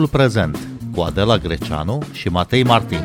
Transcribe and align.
Timpul 0.00 0.18
prezent 0.18 0.58
cu 0.94 1.00
Adela 1.00 1.38
Greceanu 1.38 2.02
și 2.12 2.28
Matei 2.28 2.64
Martin. 2.64 3.04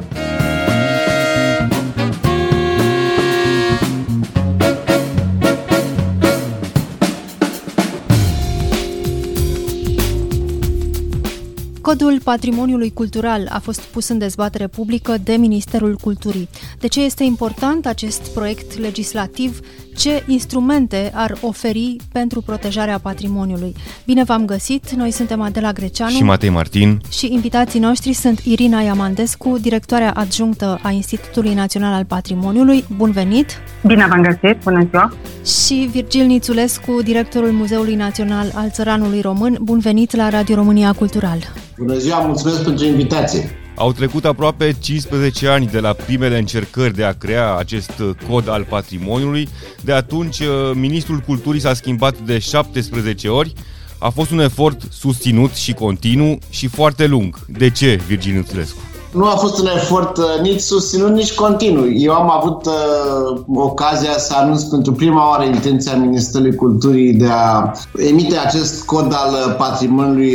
Codul 11.81 12.21
patrimoniului 12.23 12.93
cultural 12.93 13.47
a 13.49 13.59
fost 13.59 13.79
pus 13.79 14.07
în 14.07 14.17
dezbatere 14.17 14.67
publică 14.67 15.17
de 15.23 15.33
Ministerul 15.33 15.95
Culturii. 15.95 16.49
De 16.79 16.87
ce 16.87 17.03
este 17.03 17.23
important 17.23 17.85
acest 17.85 18.33
proiect 18.33 18.77
legislativ? 18.77 19.59
Ce 19.97 20.23
instrumente 20.27 21.11
ar 21.13 21.37
oferi 21.41 21.95
pentru 22.11 22.41
protejarea 22.41 22.99
patrimoniului? 22.99 23.75
Bine 24.05 24.23
v-am 24.23 24.45
găsit! 24.45 24.91
Noi 24.91 25.11
suntem 25.11 25.41
Adela 25.41 25.71
Greceanu 25.71 26.11
și 26.11 26.23
Matei 26.23 26.49
Martin 26.49 27.01
și 27.11 27.33
invitații 27.33 27.79
noștri 27.79 28.13
sunt 28.13 28.39
Irina 28.39 28.81
Iamandescu, 28.81 29.57
directoarea 29.61 30.11
adjunctă 30.11 30.79
a 30.83 30.89
Institutului 30.89 31.53
Național 31.53 31.93
al 31.93 32.05
Patrimoniului. 32.05 32.85
Bun 32.95 33.11
venit! 33.11 33.49
Bine 33.85 34.05
v-am 34.09 34.21
găsit! 34.21 34.63
Bună 34.63 34.87
ziua! 34.89 35.13
Și 35.45 35.89
Virgil 35.91 36.25
Nițulescu, 36.25 37.01
directorul 37.03 37.51
Muzeului 37.51 37.95
Național 37.95 38.51
al 38.53 38.69
Țăranului 38.69 39.21
Român. 39.21 39.57
Bun 39.61 39.79
venit 39.79 40.15
la 40.15 40.29
Radio 40.29 40.55
România 40.55 40.93
Cultural! 40.93 41.37
Bună 41.77 41.97
ziua, 41.97 42.19
mulțumesc 42.19 42.63
pentru 42.63 42.85
invitație! 42.85 43.64
Au 43.75 43.91
trecut 43.91 44.25
aproape 44.25 44.75
15 44.79 45.47
ani 45.47 45.67
de 45.67 45.79
la 45.79 45.93
primele 45.93 46.37
încercări 46.37 46.95
de 46.95 47.03
a 47.03 47.13
crea 47.13 47.55
acest 47.55 47.91
cod 48.29 48.49
al 48.49 48.63
patrimoniului. 48.63 49.49
De 49.81 49.91
atunci, 49.91 50.39
Ministrul 50.73 51.19
Culturii 51.19 51.61
s-a 51.61 51.73
schimbat 51.73 52.19
de 52.19 52.39
17 52.39 53.27
ori. 53.27 53.53
A 53.99 54.09
fost 54.09 54.31
un 54.31 54.39
efort 54.39 54.81
susținut 54.91 55.53
și 55.53 55.73
continuu 55.73 56.37
și 56.49 56.67
foarte 56.67 57.05
lung. 57.05 57.45
De 57.45 57.69
ce, 57.69 58.01
Virgin 58.07 58.35
Înțelescu? 58.35 58.79
Nu 59.15 59.25
a 59.25 59.35
fost 59.35 59.59
un 59.59 59.67
efort 59.75 60.17
uh, 60.17 60.23
nici 60.41 60.59
susținut, 60.59 61.09
nici 61.09 61.33
continuu. 61.33 61.91
Eu 61.91 62.13
am 62.13 62.31
avut 62.31 62.65
uh, 62.65 63.39
ocazia 63.55 64.17
să 64.17 64.33
anunț 64.37 64.63
pentru 64.63 64.91
prima 64.91 65.29
oară 65.29 65.43
intenția 65.43 65.95
Ministerului 65.95 66.55
Culturii 66.55 67.13
de 67.13 67.27
a 67.31 67.71
emite 68.09 68.37
acest 68.37 68.85
cod 68.85 69.13
al 69.13 69.31
uh, 69.31 69.55
patrimoniului, 69.57 70.33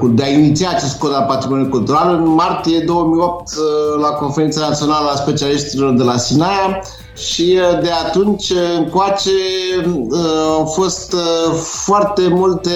uh, 0.00 0.10
de 0.14 0.22
a 0.22 0.28
iniția 0.28 0.70
acest 0.70 0.98
cod 0.98 1.14
al 1.14 1.24
patrimoniului 1.28 1.72
cultural 1.72 2.14
în 2.14 2.28
martie 2.28 2.78
2008 2.86 3.48
uh, 3.48 4.00
la 4.00 4.08
Conferința 4.08 4.60
Națională 4.68 5.10
a 5.12 5.16
Specialiștilor 5.16 5.94
de 5.94 6.02
la 6.02 6.16
Sinaia 6.16 6.82
și 7.16 7.58
uh, 7.72 7.80
de 7.82 7.90
atunci 8.06 8.52
încoace 8.78 9.30
au 10.58 10.64
fost 10.64 11.14
foarte 11.84 12.22
multe 12.28 12.70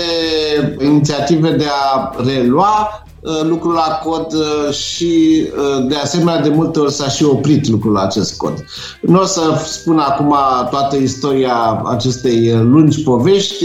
inițiative 0.78 1.50
de 1.50 1.66
a 1.92 2.10
relua 2.24 3.02
Uh, 3.04 3.09
lucrul 3.42 3.72
la 3.72 4.00
cod 4.04 4.32
uh, 4.32 4.74
și 4.74 5.44
uh, 5.56 5.86
de 5.88 5.94
asemenea 5.94 6.40
de 6.40 6.48
multe 6.48 6.78
ori 6.78 6.92
s-a 6.92 7.08
și 7.08 7.24
oprit 7.24 7.68
lucrul 7.68 7.92
la 7.92 8.02
acest 8.02 8.36
cod. 8.36 8.64
Nu 9.00 9.20
o 9.20 9.24
să 9.24 9.62
spun 9.66 9.98
acum 9.98 10.36
toată 10.70 10.96
istoria 10.96 11.82
acestei 11.84 12.52
lungi 12.54 13.02
povești, 13.02 13.64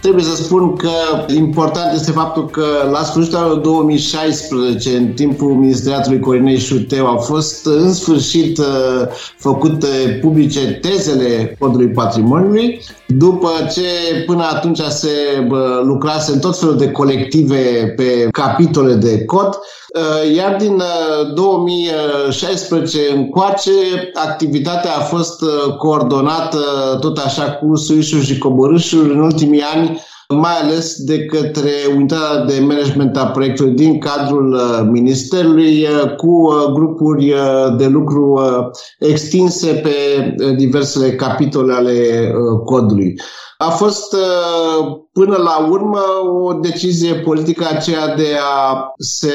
Trebuie 0.00 0.24
să 0.24 0.42
spun 0.42 0.76
că 0.76 0.90
important 1.34 1.94
este 1.94 2.10
faptul 2.10 2.46
că 2.46 2.64
la 2.90 3.02
sfârșitul 3.02 3.38
anului 3.38 3.62
2016, 3.62 4.96
în 4.96 5.06
timpul 5.12 5.54
ministeriatului 5.54 6.20
Corinei 6.20 6.58
Șuteu, 6.58 7.06
au 7.06 7.16
fost 7.16 7.66
în 7.66 7.92
sfârșit 7.92 8.58
uh, 8.58 8.64
făcute 9.36 10.18
publice 10.20 10.78
tezele 10.80 11.56
codului 11.58 11.88
patrimoniului, 11.88 12.80
după 13.06 13.48
ce 13.72 13.82
până 14.26 14.42
atunci 14.42 14.78
se 14.78 15.10
lucrase 15.82 16.32
în 16.32 16.38
tot 16.38 16.58
felul 16.58 16.76
de 16.76 16.90
colective 16.90 17.92
pe 17.96 18.28
capitole 18.30 18.94
de 18.94 19.24
cod, 19.24 19.48
uh, 19.48 19.60
iar 20.34 20.56
din 20.56 20.82
2016 21.34 22.98
uh, 22.98 23.14
încoace, 23.14 23.70
activitatea 24.14 24.96
a 24.96 25.00
fost 25.00 25.44
coordonată 25.78 26.58
tot 27.00 27.18
așa 27.18 27.52
cu 27.52 27.76
suișuri 27.76 28.24
și 28.24 28.38
coborâșuri 28.38 29.12
în 29.12 29.20
ultimii 29.20 29.62
ani 29.74 30.00
mai 30.34 30.60
ales 30.60 30.96
de 30.96 31.24
către 31.24 31.70
unitatea 31.94 32.44
de 32.44 32.60
management 32.60 33.16
a 33.16 33.26
proiectului 33.26 33.72
din 33.72 33.98
cadrul 33.98 34.52
uh, 34.52 34.88
Ministerului, 34.90 35.82
uh, 35.82 36.14
cu 36.16 36.26
uh, 36.26 36.72
grupuri 36.72 37.34
de 37.76 37.86
lucru 37.86 38.40
extinse 38.98 39.72
pe 39.72 39.90
diversele 40.56 41.14
capitole 41.14 41.74
ale 41.74 42.30
codului. 42.64 43.14
A 43.58 43.68
fost 43.70 44.16
până 45.12 45.36
la 45.36 45.66
urmă 45.70 46.00
o 46.44 46.52
decizie 46.52 47.14
politică 47.14 47.66
aceea 47.70 48.14
de 48.14 48.36
a 48.42 48.92
se 48.98 49.32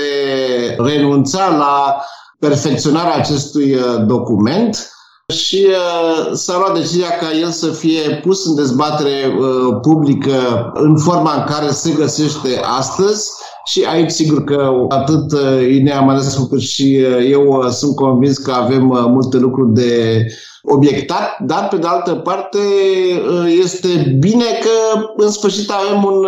renunța 0.77 1.55
la 1.57 1.95
perfecționarea 2.39 3.15
acestui 3.15 3.75
document 4.05 4.94
și 5.33 5.67
uh, 5.67 6.31
s-a 6.33 6.57
luat 6.57 6.73
decizia 6.73 7.09
ca 7.09 7.31
el 7.31 7.49
să 7.49 7.71
fie 7.71 8.19
pus 8.23 8.45
în 8.45 8.55
dezbatere 8.55 9.37
uh, 9.39 9.77
publică 9.81 10.71
în 10.73 10.97
forma 10.97 11.33
în 11.33 11.43
care 11.43 11.71
se 11.71 11.91
găsește 11.91 12.59
astăzi 12.63 13.31
și 13.65 13.83
aici 13.83 14.09
sigur 14.09 14.43
că 14.43 14.85
atât 14.89 15.31
uh, 15.31 15.75
Inea 15.75 15.99
Mănescu 15.99 16.45
cât 16.45 16.59
și 16.59 16.99
uh, 16.99 17.29
eu 17.29 17.47
uh, 17.47 17.69
sunt 17.69 17.95
convins 17.95 18.37
că 18.37 18.51
avem 18.51 18.89
uh, 18.89 19.03
multe 19.07 19.37
lucruri 19.37 19.73
de 19.73 20.25
obiectat, 20.61 21.39
dar 21.39 21.67
pe 21.67 21.77
de 21.77 21.87
altă 21.87 22.13
parte 22.15 22.57
este 23.61 24.15
bine 24.19 24.43
că 24.61 25.01
în 25.17 25.31
sfârșit 25.31 25.69
avem 25.69 26.03
un 26.03 26.27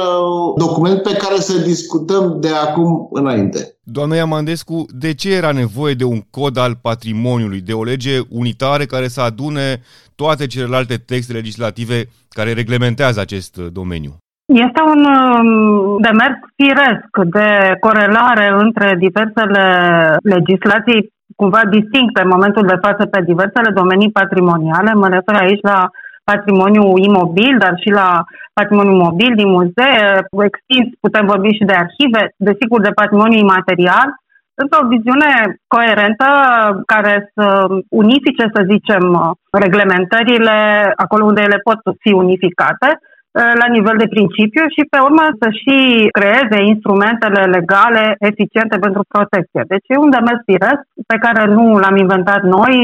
document 0.57 1.01
pe 1.01 1.13
care 1.13 1.39
să 1.39 1.57
discutăm 1.57 2.37
de 2.39 2.47
acum 2.47 3.09
înainte. 3.11 3.77
Doamna 3.83 4.15
Iamandescu, 4.15 4.85
de 4.89 5.13
ce 5.13 5.33
era 5.33 5.51
nevoie 5.51 5.93
de 5.93 6.03
un 6.03 6.21
cod 6.29 6.57
al 6.57 6.77
patrimoniului, 6.81 7.61
de 7.61 7.73
o 7.73 7.83
lege 7.83 8.19
unitară 8.29 8.83
care 8.83 9.07
să 9.07 9.21
adune 9.21 9.81
toate 10.15 10.47
celelalte 10.47 10.97
texte 10.97 11.33
legislative 11.33 12.09
care 12.29 12.53
reglementează 12.53 13.19
acest 13.19 13.57
domeniu? 13.57 14.17
Este 14.47 14.81
un 14.81 15.03
um, 15.05 16.01
demers 16.01 16.39
firesc 16.55 17.11
de 17.35 17.75
corelare 17.79 18.47
între 18.57 18.95
diversele 18.99 19.65
legislații 20.23 21.13
cumva 21.35 21.61
distincte 21.69 22.21
în 22.21 22.27
momentul 22.35 22.65
de 22.67 22.79
față 22.81 23.05
pe 23.05 23.21
diversele 23.21 23.71
domenii 23.73 24.11
patrimoniale. 24.11 24.93
Mă 24.93 25.07
refer 25.07 25.35
aici 25.35 25.61
la 25.61 25.89
patrimoniu 26.23 26.97
imobil, 26.97 27.57
dar 27.57 27.73
și 27.83 27.89
la 27.89 28.23
patrimoniu 28.53 28.95
mobil 28.95 29.31
din 29.35 29.49
muzee, 29.49 30.27
extins 30.49 30.87
putem 30.99 31.25
vorbi 31.25 31.57
și 31.57 31.67
de 31.69 31.73
arhive, 31.73 32.33
desigur 32.37 32.81
de 32.81 32.97
patrimoniu 33.01 33.37
imaterial, 33.37 34.09
într-o 34.61 34.87
viziune 34.87 35.31
coerentă 35.67 36.27
care 36.85 37.31
să 37.35 37.65
unifice, 37.89 38.45
să 38.55 38.61
zicem, 38.71 39.03
reglementările 39.51 40.57
acolo 40.95 41.25
unde 41.25 41.41
ele 41.41 41.59
pot 41.67 41.79
fi 41.99 42.11
unificate, 42.13 42.99
la 43.61 43.67
nivel 43.75 43.97
de 44.03 44.13
principiu 44.15 44.63
și 44.75 44.83
pe 44.91 44.99
urmă 45.07 45.25
să 45.39 45.47
și 45.61 45.77
creeze 46.17 46.57
instrumentele 46.73 47.41
legale 47.57 48.03
eficiente 48.31 48.77
pentru 48.85 49.01
protecție. 49.13 49.61
Deci 49.73 49.87
e 49.89 50.05
un 50.05 50.13
demers 50.15 50.41
firesc 50.51 50.83
pe 51.11 51.17
care 51.25 51.41
nu 51.57 51.63
l-am 51.81 51.95
inventat 52.03 52.41
noi. 52.57 52.75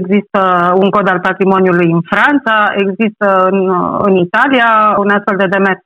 Există 0.00 0.40
un 0.82 0.88
cod 0.94 1.06
al 1.08 1.20
patrimoniului 1.28 1.90
în 1.96 2.02
Franța, 2.12 2.56
există 2.84 3.26
în, 3.50 3.58
în 4.06 4.14
Italia 4.26 4.68
un 5.02 5.08
astfel 5.16 5.36
de 5.42 5.52
demers. 5.54 5.82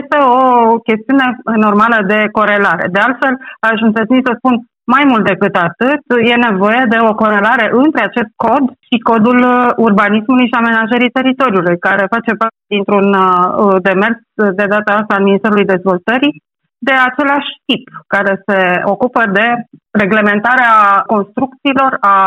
Este 0.00 0.16
o 0.36 0.42
chestiune 0.88 1.26
normală 1.66 1.98
de 2.06 2.28
corelare. 2.38 2.84
De 2.94 3.00
altfel, 3.06 3.34
aș 3.68 3.78
îndrăzni 3.80 4.26
să 4.28 4.32
spun 4.36 4.54
mai 4.94 5.04
mult 5.10 5.24
decât 5.24 5.54
atât, 5.68 6.02
e 6.32 6.46
nevoie 6.48 6.82
de 6.88 6.98
o 7.10 7.14
corelare 7.14 7.66
între 7.72 8.02
acest 8.04 8.30
cod 8.44 8.64
și 8.88 8.96
codul 9.10 9.38
uh, 9.38 9.70
urbanismului 9.76 10.50
și 10.50 10.58
amenajării 10.60 11.14
teritoriului, 11.18 11.78
care 11.78 12.12
face 12.14 12.32
parte 12.40 12.60
dintr-un 12.74 13.08
uh, 13.14 13.76
demers 13.86 14.18
de 14.58 14.66
data 14.74 14.90
asta 14.92 15.14
al 15.14 15.22
Ministerului 15.28 15.70
Dezvoltării 15.74 16.34
de 16.88 16.94
același 17.08 17.50
tip, 17.68 17.84
care 18.14 18.32
se 18.46 18.58
ocupă 18.94 19.22
de 19.38 19.46
reglementarea 20.02 20.74
construcțiilor, 21.06 21.92
a 22.00 22.18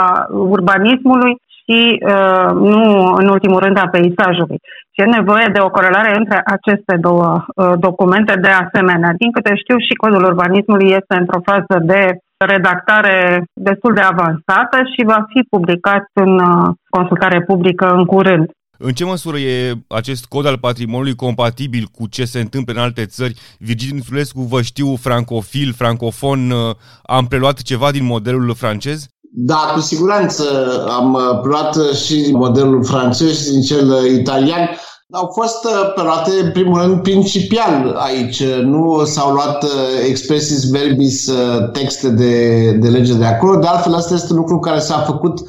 urbanismului 0.56 1.33
și 1.59 1.80
uh, 1.95 2.50
nu 2.74 2.83
în 3.21 3.27
ultimul 3.36 3.59
rând 3.65 3.77
a 3.77 3.92
peisajului. 3.95 4.59
Și 4.94 5.01
e 5.01 5.18
nevoie 5.19 5.48
de 5.54 5.62
o 5.68 5.74
corelare 5.77 6.12
între 6.21 6.42
aceste 6.56 6.94
două 7.07 7.30
uh, 7.38 7.74
documente 7.88 8.33
de 8.45 8.51
asemenea. 8.63 9.12
Din 9.21 9.31
câte 9.31 9.54
știu, 9.56 9.77
și 9.88 9.94
codul 10.04 10.24
urbanismului 10.31 10.89
este 11.00 11.13
într-o 11.21 11.39
fază 11.50 11.75
de 11.94 12.01
redactare 12.45 13.44
destul 13.54 13.94
de 13.94 14.01
avansată 14.01 14.78
și 14.95 15.06
va 15.06 15.25
fi 15.28 15.42
publicat 15.50 16.04
în 16.13 16.39
uh, 16.39 16.74
consultare 16.89 17.42
publică 17.42 17.88
în 17.94 18.06
curând. 18.06 18.50
În 18.80 18.92
ce 18.92 19.06
măsură 19.06 19.38
e 19.38 19.74
acest 19.88 20.25
cod 20.25 20.45
al 20.45 20.57
patrimoniului 20.57 21.16
compatibil 21.16 21.88
cu 21.92 22.07
ce 22.07 22.25
se 22.25 22.39
întâmplă 22.39 22.74
în 22.74 22.80
alte 22.80 23.06
țări? 23.06 23.39
Virgil 23.60 23.95
Nițulescu, 23.95 24.42
vă 24.42 24.62
știu 24.62 24.95
francofil, 24.95 25.74
francofon, 25.74 26.51
uh, 26.51 26.75
am 27.04 27.25
preluat 27.28 27.62
ceva 27.62 27.92
din 27.92 28.06
modelul 28.06 28.54
francez? 28.56 29.06
Da, 29.31 29.72
cu 29.74 29.80
siguranță 29.80 30.44
am 30.90 31.13
uh, 31.13 31.40
preluat 31.42 31.75
și 31.94 32.30
modelul 32.31 32.86
francez 32.86 33.44
și 33.44 33.51
din 33.51 33.62
cel 33.62 34.06
italian. 34.19 34.69
Au 35.12 35.31
fost 35.33 35.65
uh, 35.65 35.94
perioade, 35.95 36.31
în 36.44 36.51
primul 36.51 36.81
rând, 36.81 37.01
principial 37.01 37.95
aici. 37.98 38.44
Nu 38.44 39.04
s-au 39.06 39.31
luat 39.31 39.63
uh, 39.63 39.69
expressis 40.07 40.69
verbis 40.69 41.27
uh, 41.27 41.71
texte 41.71 42.09
de, 42.09 42.71
de 42.71 42.88
lege 42.88 43.13
de 43.13 43.25
acolo. 43.25 43.59
De 43.59 43.68
altfel, 43.68 43.94
asta 43.94 44.13
este 44.13 44.33
un 44.33 44.38
lucru 44.38 44.59
care 44.59 44.80
s-a 44.80 44.98
făcut 44.98 45.39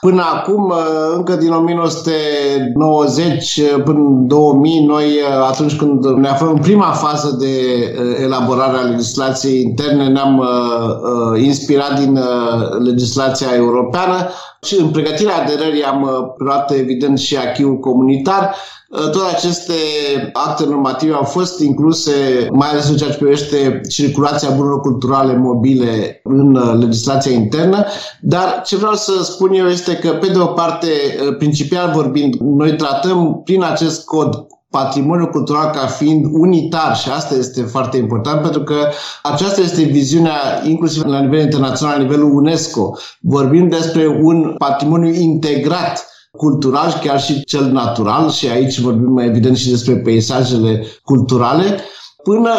Până 0.00 0.22
acum, 0.34 0.72
încă 1.14 1.34
din 1.34 1.52
1990 1.52 3.60
până 3.84 3.98
în 3.98 4.26
2000, 4.26 4.84
noi 4.84 5.04
atunci 5.48 5.76
când 5.76 6.06
ne 6.06 6.28
aflăm 6.28 6.50
în 6.50 6.60
prima 6.60 6.90
fază 6.90 7.36
de 7.38 7.46
elaborare 8.22 8.76
a 8.76 8.80
legislației 8.80 9.62
interne, 9.62 10.08
ne-am 10.08 10.44
inspirat 11.36 11.98
din 11.98 12.18
legislația 12.78 13.48
europeană 13.54 14.28
și 14.66 14.80
în 14.80 14.88
pregătirea 14.88 15.36
aderării 15.36 15.82
am 15.82 16.34
luat 16.38 16.70
evident 16.70 17.18
și 17.18 17.36
achiul 17.36 17.78
comunitar. 17.78 18.54
Uh, 18.88 19.10
toate 19.10 19.34
aceste 19.34 19.72
acte 20.32 20.64
normative 20.64 21.14
au 21.14 21.22
fost 21.22 21.60
incluse, 21.60 22.46
mai 22.52 22.68
ales 22.68 22.88
în 22.88 22.96
ceea 22.96 23.10
ce 23.10 23.16
privește 23.16 23.80
circulația 23.88 24.48
bunurilor 24.48 24.80
culturale 24.80 25.36
mobile 25.36 26.20
în 26.24 26.54
uh, 26.54 26.78
legislația 26.78 27.32
internă, 27.32 27.84
dar 28.20 28.62
ce 28.64 28.76
vreau 28.76 28.94
să 28.94 29.12
spun 29.22 29.52
eu 29.52 29.66
este 29.66 29.96
că, 29.96 30.08
pe 30.08 30.26
de 30.26 30.38
o 30.38 30.46
parte, 30.46 30.86
uh, 30.86 31.36
principial 31.36 31.90
vorbind, 31.94 32.34
noi 32.34 32.76
tratăm 32.76 33.40
prin 33.44 33.62
acest 33.62 34.04
cod 34.04 34.46
patrimoniul 34.70 35.28
cultural 35.28 35.70
ca 35.70 35.86
fiind 35.86 36.24
unitar 36.30 36.96
și 36.96 37.10
asta 37.10 37.34
este 37.34 37.62
foarte 37.62 37.96
important 37.96 38.42
pentru 38.42 38.62
că 38.62 38.88
aceasta 39.22 39.60
este 39.60 39.82
viziunea 39.82 40.62
inclusiv 40.64 41.04
la 41.04 41.20
nivel 41.20 41.40
internațional, 41.40 41.96
la 41.96 42.02
nivelul 42.02 42.34
UNESCO. 42.34 42.98
Vorbim 43.20 43.68
despre 43.68 44.06
un 44.06 44.54
patrimoniu 44.58 45.12
integrat 45.12 46.06
cultural, 46.36 47.00
chiar 47.02 47.20
și 47.20 47.44
cel 47.44 47.64
natural, 47.64 48.30
și 48.30 48.48
aici 48.48 48.78
vorbim 48.78 49.18
evident 49.18 49.56
și 49.56 49.70
despre 49.70 49.96
peisajele 49.96 50.86
culturale. 51.04 51.80
Până 52.26 52.50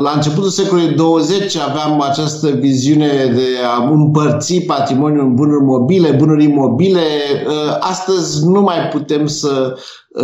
la 0.00 0.10
începutul 0.14 0.50
secolului 0.50 0.94
20 0.94 1.56
aveam 1.56 2.00
această 2.00 2.48
viziune 2.48 3.32
de 3.34 3.46
a 3.76 3.90
împărți 3.90 4.60
patrimoniul 4.60 5.24
în 5.24 5.34
bunuri 5.34 5.64
mobile, 5.64 6.10
bunuri 6.10 6.44
imobile. 6.44 7.00
Astăzi 7.80 8.46
nu 8.46 8.60
mai 8.60 8.88
putem 8.92 9.26
să 9.26 9.78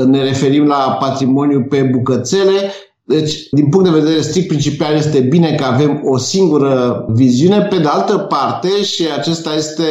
ne 0.07 0.23
referim 0.23 0.67
la 0.67 0.97
patrimoniu 1.01 1.63
pe 1.63 1.83
bucățele, 1.83 2.73
deci, 3.05 3.49
din 3.51 3.69
punct 3.69 3.91
de 3.91 3.99
vedere 3.99 4.21
strict 4.21 4.49
principial, 4.49 4.95
este 4.95 5.21
bine 5.21 5.55
că 5.55 5.65
avem 5.65 6.01
o 6.05 6.19
singură 6.19 7.05
viziune. 7.09 7.63
Pe 7.63 7.77
de 7.77 7.89
altă 7.89 8.19
parte, 8.19 8.83
și 8.83 9.05
acesta 9.19 9.55
este 9.55 9.83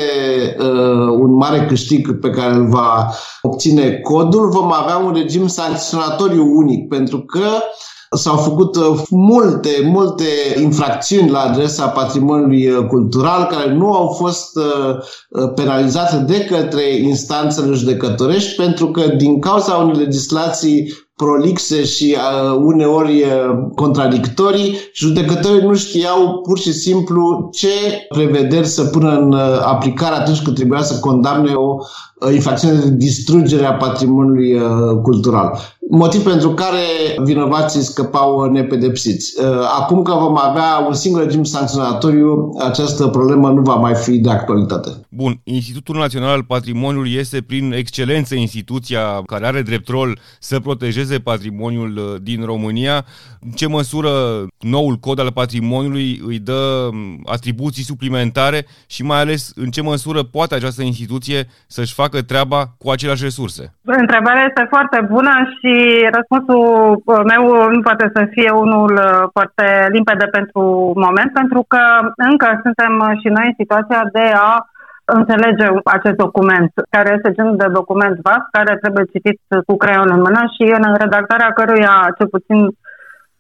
uh, 0.60 1.18
un 1.19 1.34
mare 1.34 1.66
câștig 1.66 2.19
pe 2.19 2.30
care 2.30 2.54
îl 2.54 2.68
va 2.68 3.10
obține 3.42 4.00
codul, 4.04 4.50
vom 4.50 4.72
avea 4.74 4.98
un 4.98 5.13
regim 5.13 5.48
sancționatoriu 5.48 6.57
unic, 6.57 6.88
pentru 6.88 7.19
că 7.19 7.45
S-au 8.16 8.38
făcut 8.38 8.75
uh, 8.75 9.02
multe, 9.10 9.69
multe 9.84 10.25
infracțiuni 10.62 11.30
la 11.30 11.40
adresa 11.40 11.88
patrimoniului 11.88 12.68
uh, 12.68 12.86
cultural 12.86 13.44
care 13.46 13.74
nu 13.74 13.94
au 13.94 14.08
fost 14.08 14.56
uh, 14.56 15.52
penalizate 15.56 16.18
de 16.18 16.46
către 16.46 16.96
instanțele 16.96 17.74
judecătorești 17.74 18.56
pentru 18.56 18.92
că 18.92 19.02
din 19.08 19.40
cauza 19.40 19.75
unei 19.75 20.04
legislații 20.04 20.94
prolixe 21.16 21.84
și 21.84 22.16
uh, 22.18 22.56
uneori 22.60 23.22
uh, 23.22 23.68
contradictorii, 23.75 24.78
judecătorii 24.94 25.68
nu 25.68 25.75
știau 25.75 26.42
pur 26.48 26.60
și 26.60 26.74
simplu 26.74 27.50
ce 27.52 27.68
prevederi 28.10 28.68
să 28.68 28.84
pună 28.84 29.18
în 29.18 29.31
uh, 29.31 29.62
aplicare 29.63 30.16
atunci 30.16 30.42
când 30.42 30.56
trebuia 30.56 30.81
să 30.81 31.00
condamne 31.00 31.54
o 31.54 31.75
uh, 31.80 31.86
infracțiune 32.33 32.79
de 32.79 32.89
distrugere 32.89 33.65
a 33.65 33.73
patrimoniului 33.73 34.53
uh, 34.53 35.01
cultural. 35.01 35.59
Motiv 35.89 36.23
pentru 36.23 36.50
care 36.50 36.83
vinovații 37.23 37.81
scăpau 37.81 38.51
nepedepsiți. 38.51 39.33
Uh, 39.39 39.45
acum 39.79 40.01
că 40.01 40.13
vom 40.13 40.38
avea 40.38 40.85
un 40.88 40.94
singur 40.94 41.23
regim 41.23 41.44
sancționatoriu, 41.44 42.50
această 42.59 43.07
problemă 43.07 43.50
nu 43.50 43.62
va 43.62 43.75
mai 43.75 43.94
fi 43.94 44.18
de 44.18 44.29
actualitate. 44.29 44.89
Bun, 45.09 45.41
Institutul 45.44 45.95
Național 45.95 46.29
al 46.29 46.44
Patrimoniului 46.44 47.13
este 47.13 47.41
prin 47.41 47.73
excelență 47.73 48.35
instituția 48.35 49.21
care 49.25 49.45
are 49.45 49.62
drept 49.62 49.88
rol 49.88 50.19
să 50.39 50.59
protejeze 50.59 50.89
protejeze 50.91 51.19
patrimoniul 51.19 51.97
uh, 51.97 52.21
din 52.21 52.45
România. 52.45 53.06
În 53.39 53.51
ce 53.51 53.67
măsură 53.67 54.45
noul 54.59 54.95
cod 54.95 55.19
al 55.19 55.31
patrimoniului 55.31 56.21
îi 56.25 56.39
dă 56.39 56.89
um, 56.91 57.21
atribuții 57.25 57.83
suplimentare 57.83 58.65
și 58.88 59.03
mai 59.03 59.19
ales 59.19 59.51
în 59.56 59.69
ce 59.69 59.81
măsură 59.81 60.24
poate 60.24 60.56
această 60.56 60.81
instituție 60.81 61.47
să-și 61.67 61.94
facă 61.94 62.11
treaba 62.19 62.60
cu 62.81 62.90
aceleași 62.90 63.24
resurse? 63.24 63.63
Întrebarea 63.86 64.46
este 64.48 64.66
foarte 64.69 65.00
bună 65.13 65.34
și 65.58 65.74
răspunsul 66.18 66.66
uh, 67.06 67.22
meu 67.31 67.44
nu 67.75 67.81
poate 67.81 68.12
să 68.16 68.22
fie 68.31 68.50
unul 68.50 68.92
uh, 68.94 69.28
foarte 69.36 69.66
limpede 69.96 70.25
pentru 70.25 70.62
moment, 71.06 71.31
pentru 71.34 71.66
că 71.68 71.81
încă 72.30 72.48
suntem 72.63 72.94
și 73.22 73.28
noi 73.28 73.46
în 73.48 73.60
situația 73.62 74.02
de 74.18 74.25
a 74.50 74.52
înțelege 75.06 75.66
acest 75.84 76.18
document, 76.25 76.72
care 76.90 77.10
este 77.16 77.31
genul 77.38 77.56
de 77.56 77.68
document 77.80 78.16
vast, 78.28 78.48
care 78.52 78.81
trebuie 78.81 79.06
citit 79.13 79.40
cu 79.68 79.75
creion 79.78 80.10
în 80.16 80.22
mână 80.28 80.42
și 80.56 80.63
în 80.78 80.96
redactarea 81.02 81.56
căruia, 81.58 81.96
cel 82.18 82.28
puțin 82.28 82.60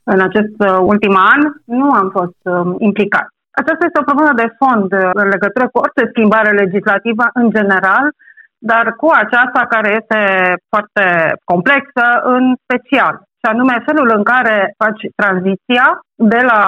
în 0.03 0.19
acest 0.27 0.55
uh, 0.57 0.77
ultim 0.91 1.15
an, 1.33 1.41
nu 1.65 1.87
am 2.01 2.09
fost 2.17 2.39
um, 2.43 2.75
implicat. 2.79 3.27
Aceasta 3.59 3.85
este 3.85 4.01
o 4.01 4.09
problemă 4.09 4.33
de 4.41 4.53
fond 4.59 4.87
uh, 4.93 5.09
în 5.21 5.27
legătură 5.35 5.65
cu 5.69 5.77
orice 5.85 6.03
schimbare 6.13 6.51
legislativă 6.63 7.25
în 7.33 7.47
general, 7.57 8.05
dar 8.69 8.85
cu 9.01 9.07
aceasta 9.23 9.61
care 9.73 9.89
este 10.01 10.21
foarte 10.69 11.05
complexă 11.43 12.05
în 12.23 12.43
special 12.63 13.15
și 13.41 13.45
anume 13.53 13.83
felul 13.89 14.09
în 14.17 14.23
care 14.23 14.73
faci 14.83 15.03
tranziția 15.15 15.85
de 16.33 16.41
la 16.51 16.61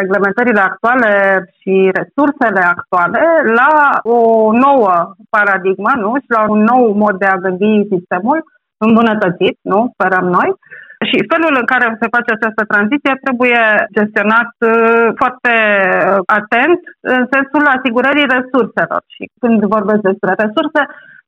reglementările 0.00 0.62
actuale 0.70 1.12
și 1.58 1.74
resursele 1.98 2.62
actuale 2.74 3.22
la 3.60 3.72
o 4.02 4.18
nouă 4.66 4.94
paradigmă, 5.36 5.92
nu? 6.04 6.12
Și 6.22 6.28
la 6.36 6.42
un 6.54 6.60
nou 6.72 6.82
mod 7.04 7.14
de 7.18 7.28
a 7.30 7.42
gândi 7.44 7.88
sistemul 7.94 8.38
îmbunătățit, 8.86 9.56
nu? 9.72 9.80
Sperăm 9.94 10.26
noi. 10.38 10.50
Și 11.08 11.28
felul 11.32 11.54
în 11.60 11.66
care 11.72 11.86
se 12.00 12.14
face 12.16 12.30
această 12.32 12.62
tranziție 12.72 13.22
trebuie 13.24 13.62
gestionat 13.98 14.52
uh, 14.60 15.06
foarte 15.20 15.54
uh, 15.54 16.18
atent 16.40 16.80
în 17.14 17.22
sensul 17.34 17.64
asigurării 17.76 18.32
resurselor. 18.36 19.02
Și 19.14 19.24
când 19.40 19.58
vorbesc 19.76 20.02
despre 20.10 20.32
resurse, 20.42 20.80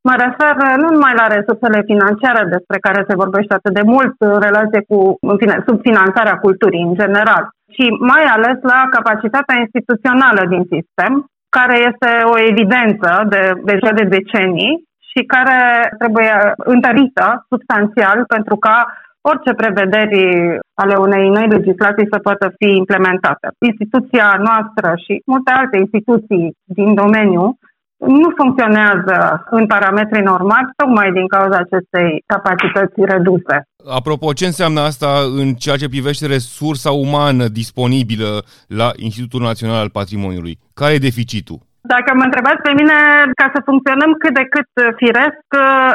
Mă 0.09 0.15
refer 0.25 0.55
nu 0.83 0.89
numai 0.97 1.15
la 1.21 1.27
resursele 1.37 1.81
financiare 1.91 2.43
despre 2.55 2.79
care 2.87 3.01
se 3.09 3.21
vorbește 3.23 3.53
atât 3.55 3.75
de 3.75 3.85
mult 3.95 4.15
în 4.19 4.41
relație 4.41 4.81
cu 4.89 4.99
în 5.31 5.37
fine, 5.41 5.57
subfinanțarea 5.69 6.41
culturii 6.45 6.87
în 6.89 6.95
general, 6.95 7.43
ci 7.75 7.85
mai 8.13 8.25
ales 8.37 8.59
la 8.73 8.81
capacitatea 8.97 9.57
instituțională 9.65 10.43
din 10.53 10.63
sistem, 10.75 11.13
care 11.57 11.77
este 11.91 12.11
o 12.35 12.37
evidență 12.51 13.11
de 13.33 13.43
deja 13.71 13.91
de 13.99 14.05
decenii 14.17 14.73
și 15.11 15.21
care 15.35 15.61
trebuie 15.99 16.33
întărită 16.57 17.27
substanțial 17.51 18.19
pentru 18.35 18.57
ca 18.57 18.77
orice 19.31 19.53
prevederi 19.61 20.23
ale 20.83 20.95
unei 21.07 21.29
noi 21.29 21.47
legislații 21.57 22.13
să 22.13 22.19
poată 22.19 22.47
fi 22.59 22.69
implementate. 22.83 23.47
Instituția 23.71 24.29
noastră 24.49 24.89
și 25.05 25.23
multe 25.27 25.51
alte 25.61 25.77
instituții 25.77 26.45
din 26.65 26.95
domeniu 26.95 27.43
nu 28.07 28.29
funcționează 28.37 29.47
în 29.51 29.67
parametrii 29.67 30.23
normali, 30.23 30.71
tocmai 30.77 31.13
din 31.13 31.27
cauza 31.27 31.57
acestei 31.57 32.25
capacități 32.27 33.01
reduse. 33.13 33.57
Apropo, 33.99 34.33
ce 34.33 34.47
înseamnă 34.47 34.81
asta 34.81 35.11
în 35.41 35.49
ceea 35.55 35.77
ce 35.77 35.89
privește 35.89 36.27
resursa 36.27 36.91
umană 36.91 37.45
disponibilă 37.47 38.31
la 38.67 38.89
Institutul 38.97 39.41
Național 39.41 39.79
al 39.81 39.91
Patrimoniului? 39.91 40.59
Care 40.75 40.93
e 40.95 41.09
deficitul? 41.11 41.59
Dacă 41.95 42.11
mă 42.15 42.25
întrebați 42.29 42.65
pe 42.67 42.73
mine, 42.81 42.99
ca 43.41 43.47
să 43.55 43.67
funcționăm 43.69 44.11
cât 44.23 44.35
de 44.41 44.47
cât 44.55 44.71
firesc, 45.01 45.47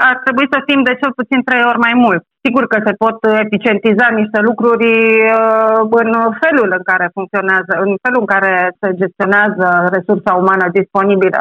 ar 0.09 0.17
trebui 0.23 0.47
să 0.53 0.59
fim 0.67 0.81
de 0.83 0.97
cel 1.01 1.11
puțin 1.19 1.39
trei 1.47 1.63
ori 1.69 1.83
mai 1.87 1.95
mult. 2.03 2.21
Sigur 2.45 2.65
că 2.67 2.77
se 2.87 2.93
pot 3.03 3.17
eficientiza 3.45 4.07
niște 4.21 4.39
lucruri 4.49 4.91
uh, 5.39 5.79
în 6.03 6.09
felul 6.43 6.69
în 6.77 6.83
care 6.89 7.15
funcționează, 7.17 7.73
în 7.85 7.91
felul 8.05 8.21
în 8.23 8.29
care 8.33 8.53
se 8.79 8.89
gestionează 9.01 9.67
resursa 9.95 10.31
umană 10.41 10.65
disponibilă 10.79 11.39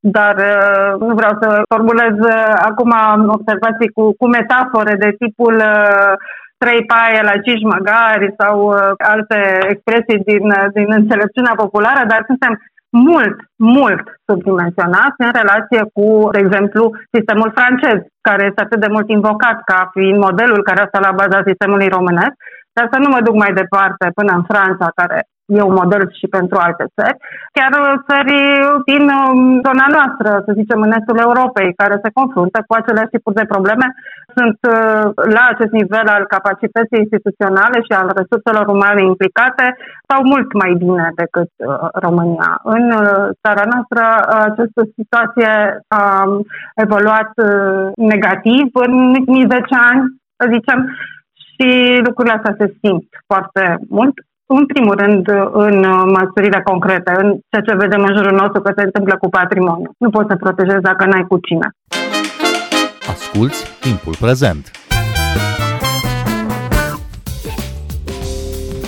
dar 0.00 0.34
uh, 0.36 1.00
nu 1.08 1.14
vreau 1.14 1.34
să 1.40 1.62
formulez 1.68 2.14
uh, 2.18 2.52
acum 2.68 2.92
observații 3.28 3.88
cu, 3.88 4.14
cu 4.18 4.26
metafore 4.28 4.94
de 4.94 5.10
tipul 5.18 5.54
uh, 5.54 6.12
trei 6.58 6.84
paie 6.84 7.20
la 7.22 7.40
cinci 7.46 7.70
măgari 7.74 8.34
sau 8.38 8.74
alte 9.14 9.58
expresii 9.68 10.20
din, 10.30 10.46
din 10.72 10.88
înțelepciunea 10.92 11.54
populară, 11.56 12.02
dar 12.06 12.22
suntem 12.26 12.52
mult, 12.90 13.36
mult 13.56 14.04
subdimensionați 14.26 15.18
în 15.26 15.30
relație 15.40 15.82
cu, 15.92 16.28
de 16.32 16.38
exemplu, 16.38 16.82
sistemul 17.14 17.50
francez, 17.58 17.98
care 18.20 18.42
este 18.44 18.60
atât 18.62 18.80
de 18.80 18.92
mult 18.94 19.08
invocat 19.08 19.58
ca 19.64 19.90
fiind 19.92 20.18
modelul 20.26 20.62
care 20.62 20.88
stă 20.88 20.98
la 21.00 21.12
baza 21.20 21.48
sistemului 21.50 21.88
românesc, 21.88 22.34
dar 22.76 22.88
să 22.92 22.98
nu 22.98 23.08
mă 23.08 23.20
duc 23.20 23.34
mai 23.34 23.52
departe 23.60 24.04
până 24.18 24.32
în 24.36 24.44
Franța, 24.50 24.86
care 24.94 25.18
e 25.56 25.62
un 25.70 25.76
model 25.82 26.02
și 26.18 26.26
pentru 26.36 26.56
alte 26.66 26.84
țări, 26.96 27.16
chiar 27.56 27.72
țări 28.08 28.36
din 28.90 29.04
um, 29.20 29.40
zona 29.66 29.86
noastră, 29.96 30.30
să 30.46 30.58
zicem 30.60 30.80
în 30.86 30.92
estul 30.98 31.18
Europei, 31.26 31.78
care 31.80 31.96
se 32.04 32.16
confruntă 32.18 32.58
cu 32.66 32.72
aceleași 32.74 33.14
tipuri 33.14 33.38
de 33.40 33.50
probleme, 33.54 33.86
sunt 34.36 34.58
uh, 34.74 35.04
la 35.36 35.42
acest 35.52 35.72
nivel 35.80 36.06
al 36.16 36.24
capacității 36.34 37.02
instituționale 37.04 37.78
și 37.86 37.92
al 38.00 38.08
resurselor 38.20 38.66
umane 38.76 39.02
implicate 39.02 39.66
sau 40.08 40.18
mult 40.32 40.48
mai 40.62 40.72
bine 40.82 41.06
decât 41.22 41.50
uh, 41.56 41.88
România. 42.04 42.50
În 42.76 42.84
uh, 43.02 43.24
țara 43.42 43.64
noastră 43.72 44.02
această 44.48 44.80
situație 44.98 45.52
a 46.02 46.06
evoluat 46.84 47.32
negativ 48.12 48.66
în 48.84 48.92
ultimii 49.16 49.50
10 49.50 49.74
ani, 49.90 50.02
să 50.38 50.44
zicem, 50.56 50.78
și 51.58 51.68
lucrurile 52.06 52.34
astea 52.34 52.54
se 52.58 52.74
simt 52.82 53.08
foarte 53.26 53.62
mult 53.88 54.16
în 54.56 54.66
primul 54.66 54.94
rând, 54.96 55.28
în 55.52 55.76
măsurile 56.16 56.60
concrete, 56.64 57.12
în 57.16 57.28
ceea 57.50 57.62
ce 57.66 57.82
vedem 57.84 58.02
în 58.08 58.14
jurul 58.16 58.36
nostru 58.38 58.60
că 58.60 58.72
se 58.76 58.82
întâmplă 58.84 59.16
cu 59.20 59.28
patrimoniu. 59.28 59.90
Nu 59.98 60.10
poți 60.10 60.28
să 60.30 60.36
protejezi 60.36 60.80
dacă 60.80 61.04
n-ai 61.04 61.24
cu 61.28 61.38
cine. 61.38 61.68
Asculți 63.08 63.64
timpul 63.80 64.14
prezent. 64.20 64.70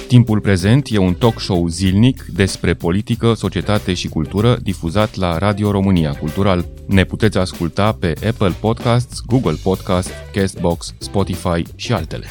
Timpul 0.09 0.41
prezent 0.41 0.87
e 0.91 0.99
un 0.99 1.13
talk 1.13 1.41
show 1.41 1.67
zilnic 1.67 2.25
despre 2.35 2.75
politică, 2.75 3.33
societate 3.35 3.95
și 3.95 4.09
cultură 4.09 4.57
difuzat 4.63 5.17
la 5.17 5.39
Radio 5.39 5.71
România 5.71 6.13
Cultural. 6.13 6.65
Ne 6.89 7.05
puteți 7.05 7.39
asculta 7.39 7.97
pe 8.01 8.15
Apple 8.29 8.53
Podcasts, 8.61 9.23
Google 9.27 9.57
Podcasts, 9.63 10.13
Castbox, 10.33 10.95
Spotify 10.99 11.63
și 11.77 11.93
altele. 11.93 12.27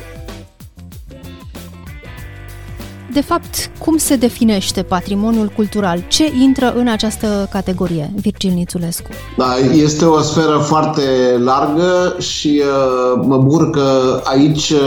De 3.14 3.22
fapt, 3.22 3.72
cum 3.78 3.98
se 3.98 4.16
definește 4.16 4.84
patrimoniul 4.84 5.52
cultural? 5.56 6.04
Ce 6.08 6.32
intră 6.42 6.74
în 6.76 6.88
această 6.88 7.48
categorie, 7.52 8.12
Virgil 8.16 8.54
Nițulescu? 8.54 9.10
Da, 9.38 9.56
este 9.74 10.06
o 10.06 10.22
sferă 10.22 10.58
foarte 10.58 11.02
largă 11.38 12.16
și 12.20 12.62
uh, 12.62 13.24
mă 13.26 13.38
bucur 13.38 13.70
că 13.70 14.22
aici 14.24 14.70
uh, 14.70 14.80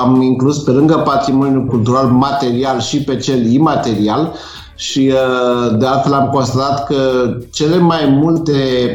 am 0.00 0.22
inclus 0.22 0.58
pe 0.58 0.70
lângă 0.70 0.94
patrimoniul 0.94 1.64
cultural 1.64 2.06
material 2.06 2.80
și 2.80 3.02
pe 3.02 3.16
cel 3.16 3.52
imaterial, 3.52 4.32
și 4.80 5.12
uh, 5.12 5.78
de 5.78 5.86
altfel 5.86 6.12
am 6.12 6.28
constatat 6.32 6.86
că 6.86 6.96
cele 7.50 7.76
mai 7.76 8.18
multe 8.22 8.52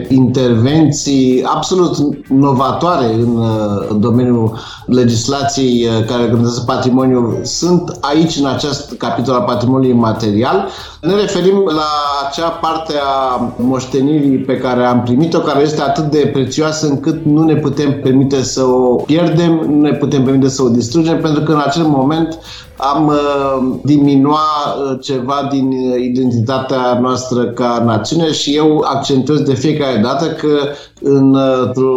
intervenții 0.09 1.43
absolut 1.53 1.97
novatoare 2.29 3.13
în, 3.13 3.37
uh, 3.37 3.87
în 3.89 3.99
domeniul 3.99 4.59
legislației 4.85 5.87
uh, 5.87 6.05
care 6.05 6.21
reglementează 6.21 6.63
patrimoniul 6.65 7.39
sunt 7.43 7.97
aici 8.01 8.35
în 8.35 8.45
acest 8.45 8.93
capitol 8.97 9.35
al 9.35 9.43
patrimoniului 9.45 9.97
material. 9.99 10.67
Ne 11.01 11.15
referim 11.15 11.63
la 11.75 11.89
acea 12.29 12.49
parte 12.49 12.93
a 13.03 13.53
moștenirii 13.57 14.37
pe 14.37 14.57
care 14.57 14.85
am 14.85 15.01
primit-o, 15.03 15.39
care 15.39 15.61
este 15.61 15.81
atât 15.81 16.03
de 16.03 16.29
prețioasă 16.33 16.87
încât 16.87 17.25
nu 17.25 17.43
ne 17.43 17.55
putem 17.55 17.99
permite 18.01 18.43
să 18.43 18.63
o 18.63 18.95
pierdem, 18.95 19.65
nu 19.69 19.81
ne 19.81 19.93
putem 19.93 20.23
permite 20.23 20.49
să 20.49 20.63
o 20.63 20.69
distrugem, 20.69 21.21
pentru 21.21 21.43
că 21.43 21.51
în 21.51 21.61
acel 21.65 21.83
moment 21.83 22.39
am 22.77 23.07
uh, 23.07 23.77
diminua 23.83 24.39
uh, 24.39 24.97
ceva 25.01 25.47
din 25.51 25.71
identitatea 25.99 26.99
noastră 27.01 27.45
ca 27.45 27.83
națiune 27.85 28.31
și 28.31 28.55
eu 28.55 28.83
accentuez 28.85 29.39
de 29.39 29.53
fiecare 29.53 29.97
dată 30.03 30.25
că 30.25 30.57
într-o 31.01 31.95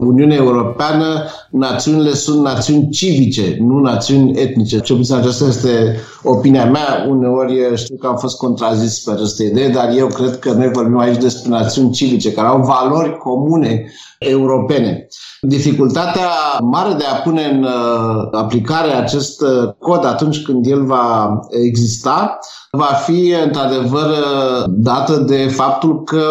Uniune 0.00 0.34
Europeană 0.34 1.24
națiunile 1.50 2.14
sunt 2.14 2.42
națiuni 2.42 2.88
civice, 2.90 3.56
nu 3.60 3.78
națiuni 3.80 4.38
etnice. 4.38 4.80
Ce 4.80 4.94
puțin 4.94 5.14
aceasta 5.14 5.44
este 5.44 5.96
opinia 6.22 6.64
mea. 6.70 7.06
Uneori 7.08 7.76
știu 7.76 7.96
că 7.96 8.06
am 8.06 8.16
fost 8.16 8.36
contrazis 8.36 8.98
pe 8.98 9.10
această 9.10 9.42
idee, 9.42 9.68
dar 9.68 9.90
eu 9.96 10.06
cred 10.06 10.38
că 10.38 10.52
noi 10.52 10.70
vorbim 10.72 10.98
aici 10.98 11.20
despre 11.20 11.50
națiuni 11.50 11.90
civice 11.92 12.32
care 12.32 12.48
au 12.48 12.62
valori 12.62 13.18
comune 13.18 13.84
europene. 14.18 15.06
Dificultatea 15.40 16.28
mare 16.62 16.92
de 16.92 17.04
a 17.04 17.14
pune 17.14 17.44
în 17.44 17.62
uh, 17.62 18.28
aplicare 18.32 18.92
acest 18.92 19.40
uh, 19.42 19.72
cod 19.78 20.04
atunci 20.04 20.42
când 20.42 20.66
el 20.66 20.84
va 20.84 21.38
exista 21.64 22.38
va 22.76 22.90
fi 23.04 23.34
într-adevăr 23.44 24.08
uh, 24.10 24.64
dată 24.68 25.16
de 25.16 25.36
faptul 25.36 26.02
că 26.02 26.24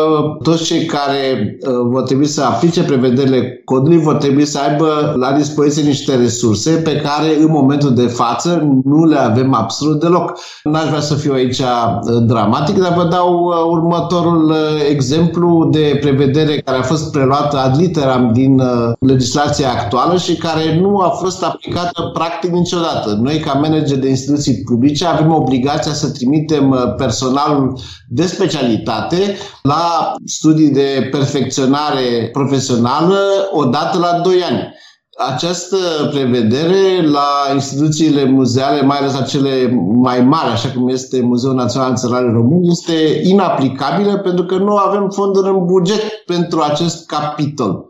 toți 0.43 0.63
cei 0.63 0.85
care 0.85 1.57
vor 1.83 2.01
trebui 2.01 2.25
să 2.25 2.43
aplice 2.43 2.83
prevederile 2.83 3.61
codului 3.65 3.97
vor 3.97 4.15
trebui 4.15 4.45
să 4.45 4.59
aibă 4.69 5.15
la 5.15 5.31
dispoziție 5.31 5.83
niște 5.83 6.15
resurse 6.15 6.71
pe 6.71 6.95
care 6.95 7.41
în 7.41 7.51
momentul 7.51 7.93
de 7.93 8.07
față 8.07 8.81
nu 8.83 9.05
le 9.05 9.17
avem 9.17 9.53
absolut 9.53 9.99
deloc. 9.99 10.33
N-aș 10.63 10.87
vrea 10.87 10.99
să 10.99 11.13
fiu 11.13 11.33
aici 11.33 11.61
dramatic, 12.25 12.77
dar 12.77 12.93
vă 12.93 13.07
dau 13.11 13.53
următorul 13.69 14.53
exemplu 14.89 15.67
de 15.71 15.97
prevedere 16.01 16.57
care 16.57 16.77
a 16.77 16.81
fost 16.81 17.11
preluată 17.11 17.57
ad 17.57 17.77
literam 17.77 18.29
din 18.33 18.61
legislația 18.99 19.69
actuală 19.71 20.17
și 20.17 20.35
care 20.35 20.79
nu 20.81 20.97
a 20.97 21.09
fost 21.09 21.43
aplicată 21.43 22.11
practic 22.13 22.51
niciodată. 22.51 23.19
Noi, 23.21 23.39
ca 23.39 23.53
manager 23.53 23.97
de 23.97 24.09
instituții 24.09 24.63
publice, 24.65 25.05
avem 25.05 25.33
obligația 25.33 25.93
să 25.93 26.09
trimitem 26.11 26.32
uh, 26.59 26.95
personalul 26.97 27.79
de 28.07 28.25
specialitate 28.25 29.37
la 29.61 30.13
studii 30.25 30.69
de 30.69 31.07
perfecționare 31.11 32.29
profesională 32.31 33.17
odată 33.51 33.97
la 33.97 34.19
2 34.23 34.43
ani. 34.43 34.73
Această 35.33 35.77
prevedere 36.11 37.07
la 37.07 37.53
instituțiile 37.53 38.25
muzeale, 38.25 38.81
mai 38.81 38.97
ales 38.97 39.13
acele 39.13 39.71
mai 40.01 40.21
mari, 40.21 40.51
așa 40.51 40.69
cum 40.69 40.87
este 40.89 41.21
Muzeul 41.21 41.55
Național 41.55 41.95
Țărare 41.95 42.31
Român, 42.31 42.61
este 42.63 43.21
inaplicabilă 43.23 44.17
pentru 44.17 44.45
că 44.45 44.55
nu 44.57 44.75
avem 44.75 45.09
fonduri 45.09 45.49
în 45.49 45.65
buget 45.65 46.01
pentru 46.25 46.61
acest 46.61 47.05
capitol 47.05 47.85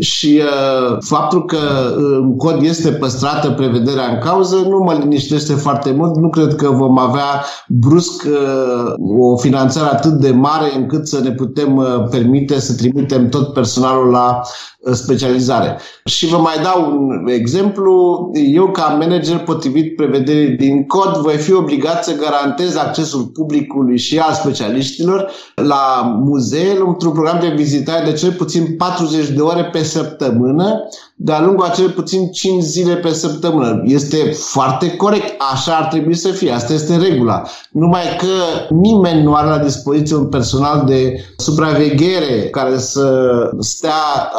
și 0.00 0.40
uh, 0.42 0.96
faptul 1.00 1.44
că 1.44 1.56
uh, 1.56 2.16
în 2.20 2.36
cod 2.36 2.62
este 2.62 2.90
păstrată 2.90 3.50
prevederea 3.50 4.06
în 4.06 4.18
cauză 4.18 4.56
nu 4.68 4.78
mă 4.78 4.92
liniștește 4.92 5.54
foarte 5.54 5.92
mult. 5.92 6.16
Nu 6.16 6.28
cred 6.28 6.54
că 6.54 6.70
vom 6.70 6.98
avea 6.98 7.44
brusc 7.68 8.24
uh, 8.24 8.92
o 9.18 9.36
finanțare 9.36 9.94
atât 9.94 10.12
de 10.12 10.30
mare 10.30 10.76
încât 10.76 11.08
să 11.08 11.20
ne 11.20 11.30
putem 11.30 11.76
uh, 11.76 12.04
permite 12.10 12.60
să 12.60 12.74
trimitem 12.74 13.28
tot 13.28 13.52
personalul 13.52 14.10
la 14.10 14.40
uh, 14.78 14.92
specializare. 14.92 15.78
Și 16.04 16.26
vă 16.26 16.36
mai 16.36 16.54
dau 16.62 16.92
un 16.96 17.28
exemplu. 17.28 18.30
Eu, 18.34 18.70
ca 18.70 18.96
manager, 19.00 19.38
potrivit 19.38 19.96
prevederii 19.96 20.56
din 20.56 20.86
cod, 20.86 21.16
voi 21.16 21.36
fi 21.36 21.52
obligat 21.52 22.04
să 22.04 22.16
garantez 22.16 22.76
accesul 22.76 23.22
publicului 23.22 23.98
și 23.98 24.18
al 24.18 24.32
specialiștilor 24.32 25.30
la 25.54 26.14
muzee 26.24 26.78
într-un 26.86 27.12
program 27.12 27.38
de 27.40 27.52
vizitare 27.56 28.10
de 28.10 28.12
cel 28.12 28.32
puțin 28.32 28.76
40 28.76 29.28
de 29.28 29.40
ore 29.40 29.64
pe 29.64 29.82
săptămână, 29.84 30.88
de-a 31.16 31.40
lungul 31.40 31.64
a 31.64 31.68
cel 31.68 31.90
puțin 31.90 32.30
5 32.30 32.62
zile 32.62 32.96
pe 32.96 33.08
săptămână. 33.12 33.82
Este 33.84 34.16
foarte 34.32 34.96
corect, 34.96 35.34
așa 35.52 35.76
ar 35.76 35.84
trebui 35.84 36.14
să 36.14 36.28
fie, 36.28 36.52
asta 36.52 36.72
este 36.72 36.96
regula. 36.96 37.42
Numai 37.70 38.02
că 38.18 38.74
nimeni 38.74 39.22
nu 39.22 39.34
are 39.34 39.48
la 39.48 39.58
dispoziție 39.58 40.16
un 40.16 40.26
personal 40.26 40.84
de 40.86 41.24
supraveghere 41.36 42.48
care 42.50 42.78
să 42.78 43.32
stea 43.58 43.92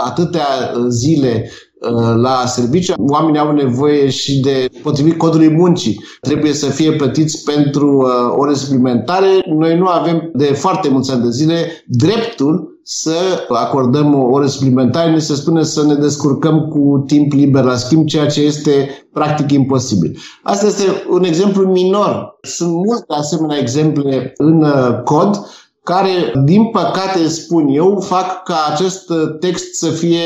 atâtea 0.05 0.45
zile 0.87 1.49
uh, 1.81 2.13
la 2.15 2.43
serviciu. 2.45 2.93
Oamenii 2.97 3.39
au 3.39 3.51
nevoie 3.51 4.09
și 4.09 4.39
de, 4.39 4.69
potrivit 4.81 5.17
codului 5.17 5.49
muncii, 5.49 6.03
trebuie 6.21 6.53
să 6.53 6.65
fie 6.65 6.91
plătiți 6.91 7.43
pentru 7.43 7.97
uh, 7.97 8.35
ore 8.37 8.53
suplimentare. 8.53 9.27
Noi 9.57 9.77
nu 9.77 9.85
avem 9.85 10.29
de 10.33 10.45
foarte 10.45 10.89
mulți 10.89 11.11
ani 11.11 11.23
de 11.23 11.29
zile 11.29 11.83
dreptul 11.87 12.74
să 12.87 13.45
acordăm 13.47 14.13
o 14.13 14.27
ore 14.31 14.47
suplimentare, 14.47 15.11
ne 15.11 15.19
se 15.19 15.35
spune 15.35 15.63
să 15.63 15.85
ne 15.85 15.93
descurcăm 15.93 16.67
cu 16.67 17.03
timp 17.07 17.33
liber 17.33 17.63
la 17.63 17.75
schimb, 17.75 18.07
ceea 18.07 18.25
ce 18.25 18.41
este 18.41 18.89
practic 19.13 19.51
imposibil. 19.51 20.17
Asta 20.43 20.65
este 20.65 20.83
un 21.09 21.23
exemplu 21.23 21.67
minor. 21.67 22.37
Sunt 22.41 22.71
multe 22.71 23.13
asemenea 23.13 23.57
exemple 23.57 24.33
în 24.37 24.63
uh, 24.63 25.01
cod 25.03 25.47
care, 25.83 26.31
din 26.43 26.65
păcate, 26.65 27.27
spun 27.27 27.67
eu, 27.67 27.99
fac 27.99 28.43
ca 28.43 28.55
acest 28.73 29.09
uh, 29.09 29.37
text 29.39 29.73
să 29.73 29.89
fie 29.89 30.21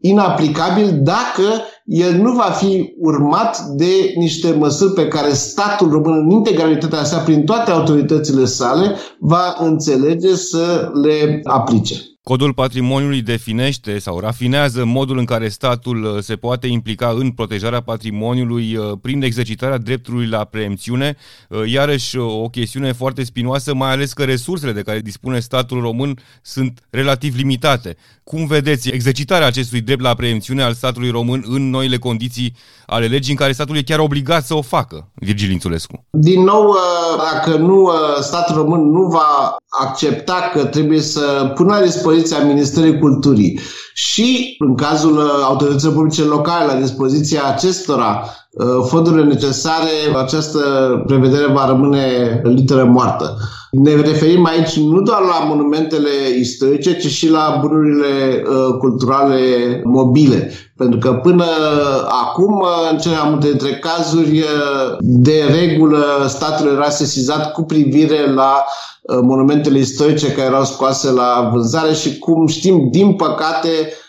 inaplicabil 0.00 0.98
dacă 1.02 1.42
el 1.84 2.14
nu 2.14 2.32
va 2.32 2.50
fi 2.50 2.94
urmat 2.98 3.60
de 3.60 4.12
niște 4.16 4.50
măsuri 4.50 4.92
pe 4.92 5.08
care 5.08 5.32
statul 5.32 5.90
român 5.90 6.18
în 6.18 6.30
integralitatea 6.30 7.04
sa, 7.04 7.18
prin 7.18 7.44
toate 7.44 7.70
autoritățile 7.70 8.44
sale, 8.44 8.96
va 9.18 9.56
înțelege 9.58 10.34
să 10.36 10.90
le 11.02 11.40
aplice. 11.44 11.94
Codul 12.28 12.54
patrimoniului 12.54 13.22
definește 13.22 13.98
sau 13.98 14.20
rafinează 14.20 14.84
modul 14.84 15.18
în 15.18 15.24
care 15.24 15.48
statul 15.48 16.04
uh, 16.04 16.22
se 16.22 16.36
poate 16.36 16.66
implica 16.66 17.08
în 17.08 17.30
protejarea 17.30 17.80
patrimoniului 17.80 18.76
uh, 18.76 18.98
prin 19.02 19.22
exercitarea 19.22 19.78
dreptului 19.78 20.26
la 20.26 20.44
preemțiune, 20.44 21.16
uh, 21.48 21.70
iarăși 21.70 22.18
o 22.18 22.48
chestiune 22.48 22.92
foarte 22.92 23.24
spinoasă, 23.24 23.74
mai 23.74 23.90
ales 23.90 24.12
că 24.12 24.24
resursele 24.24 24.72
de 24.72 24.82
care 24.82 25.00
dispune 25.00 25.40
statul 25.40 25.80
român 25.80 26.18
sunt 26.42 26.80
relativ 26.90 27.36
limitate. 27.36 27.96
Cum 28.24 28.46
vedeți 28.46 28.88
exercitarea 28.88 29.46
acestui 29.46 29.80
drept 29.80 30.00
la 30.00 30.14
preemțiune 30.14 30.62
al 30.62 30.74
statului 30.74 31.10
român 31.10 31.44
în 31.46 31.70
noile 31.70 31.96
condiții 31.96 32.56
ale 32.86 33.06
legii 33.06 33.32
în 33.32 33.38
care 33.38 33.52
statul 33.52 33.76
e 33.76 33.82
chiar 33.82 33.98
obligat 33.98 34.44
să 34.44 34.54
o 34.54 34.62
facă, 34.62 35.10
Virgil 35.14 35.50
Ințulescu? 35.50 36.04
Din 36.10 36.42
nou, 36.42 36.76
dacă 37.32 37.56
nu 37.56 37.90
statul 38.20 38.54
român 38.56 38.90
nu 38.90 39.02
va 39.02 39.56
accepta 39.68 40.50
că 40.52 40.64
trebuie 40.64 41.00
să 41.00 41.52
pună 41.54 41.74
la 41.74 41.84
dispoziția 41.84 42.38
Ministerului 42.44 42.98
Culturii 42.98 43.60
și, 43.94 44.54
în 44.58 44.74
cazul 44.74 45.16
uh, 45.16 45.24
autorităților 45.44 45.94
publice 45.94 46.22
locale, 46.24 46.72
la 46.72 46.80
dispoziția 46.80 47.44
acestora 47.44 48.24
uh, 48.50 48.66
fondurile 48.88 49.24
necesare, 49.24 49.90
această 50.16 50.58
prevedere 51.06 51.46
va 51.52 51.66
rămâne 51.66 52.40
literă 52.44 52.84
moartă. 52.84 53.36
Ne 53.82 53.94
referim 53.94 54.44
aici 54.44 54.76
nu 54.76 55.00
doar 55.00 55.20
la 55.20 55.44
monumentele 55.44 56.10
istorice, 56.38 56.96
ci 56.96 57.06
și 57.06 57.30
la 57.30 57.58
bunurile 57.60 58.42
uh, 58.42 58.76
culturale 58.78 59.40
mobile. 59.84 60.50
Pentru 60.76 60.98
că 60.98 61.12
până 61.12 61.44
acum, 62.24 62.64
în 62.90 62.98
cele 62.98 63.14
mai 63.14 63.30
multe 63.30 63.48
dintre 63.48 63.74
cazuri, 63.74 64.44
de 65.00 65.44
regulă, 65.60 66.04
statul 66.28 66.72
era 66.72 66.88
sesizat 66.88 67.52
cu 67.52 67.62
privire 67.62 68.32
la 68.34 68.64
Uh, 69.08 69.18
monumentele 69.22 69.78
istorice 69.78 70.32
care 70.32 70.46
erau 70.46 70.64
scoase 70.64 71.10
la 71.10 71.48
vânzare 71.52 71.92
și 71.92 72.18
cum 72.18 72.46
știm, 72.46 72.88
din 72.90 73.12
păcate, 73.12 73.68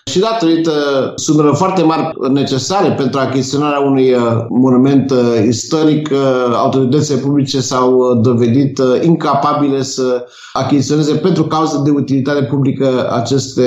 și 0.09 0.19
datorită 0.19 0.71
sumelor 1.15 1.55
foarte 1.55 1.81
mari 1.81 2.11
necesare 2.31 2.91
pentru 2.91 3.19
achiziționarea 3.19 3.79
unui 3.79 4.13
uh, 4.13 4.21
monument 4.49 5.11
uh, 5.11 5.17
istoric, 5.47 6.11
autoritățile 6.55 7.17
publice 7.17 7.61
s-au 7.61 8.15
dovedit 8.21 8.81
incapabile 9.01 9.81
să 9.81 10.25
achiziționeze 10.53 11.13
pentru 11.13 11.43
cauză 11.43 11.81
de 11.83 11.89
utilitate 11.89 12.43
publică 12.43 13.09
aceste 13.11 13.63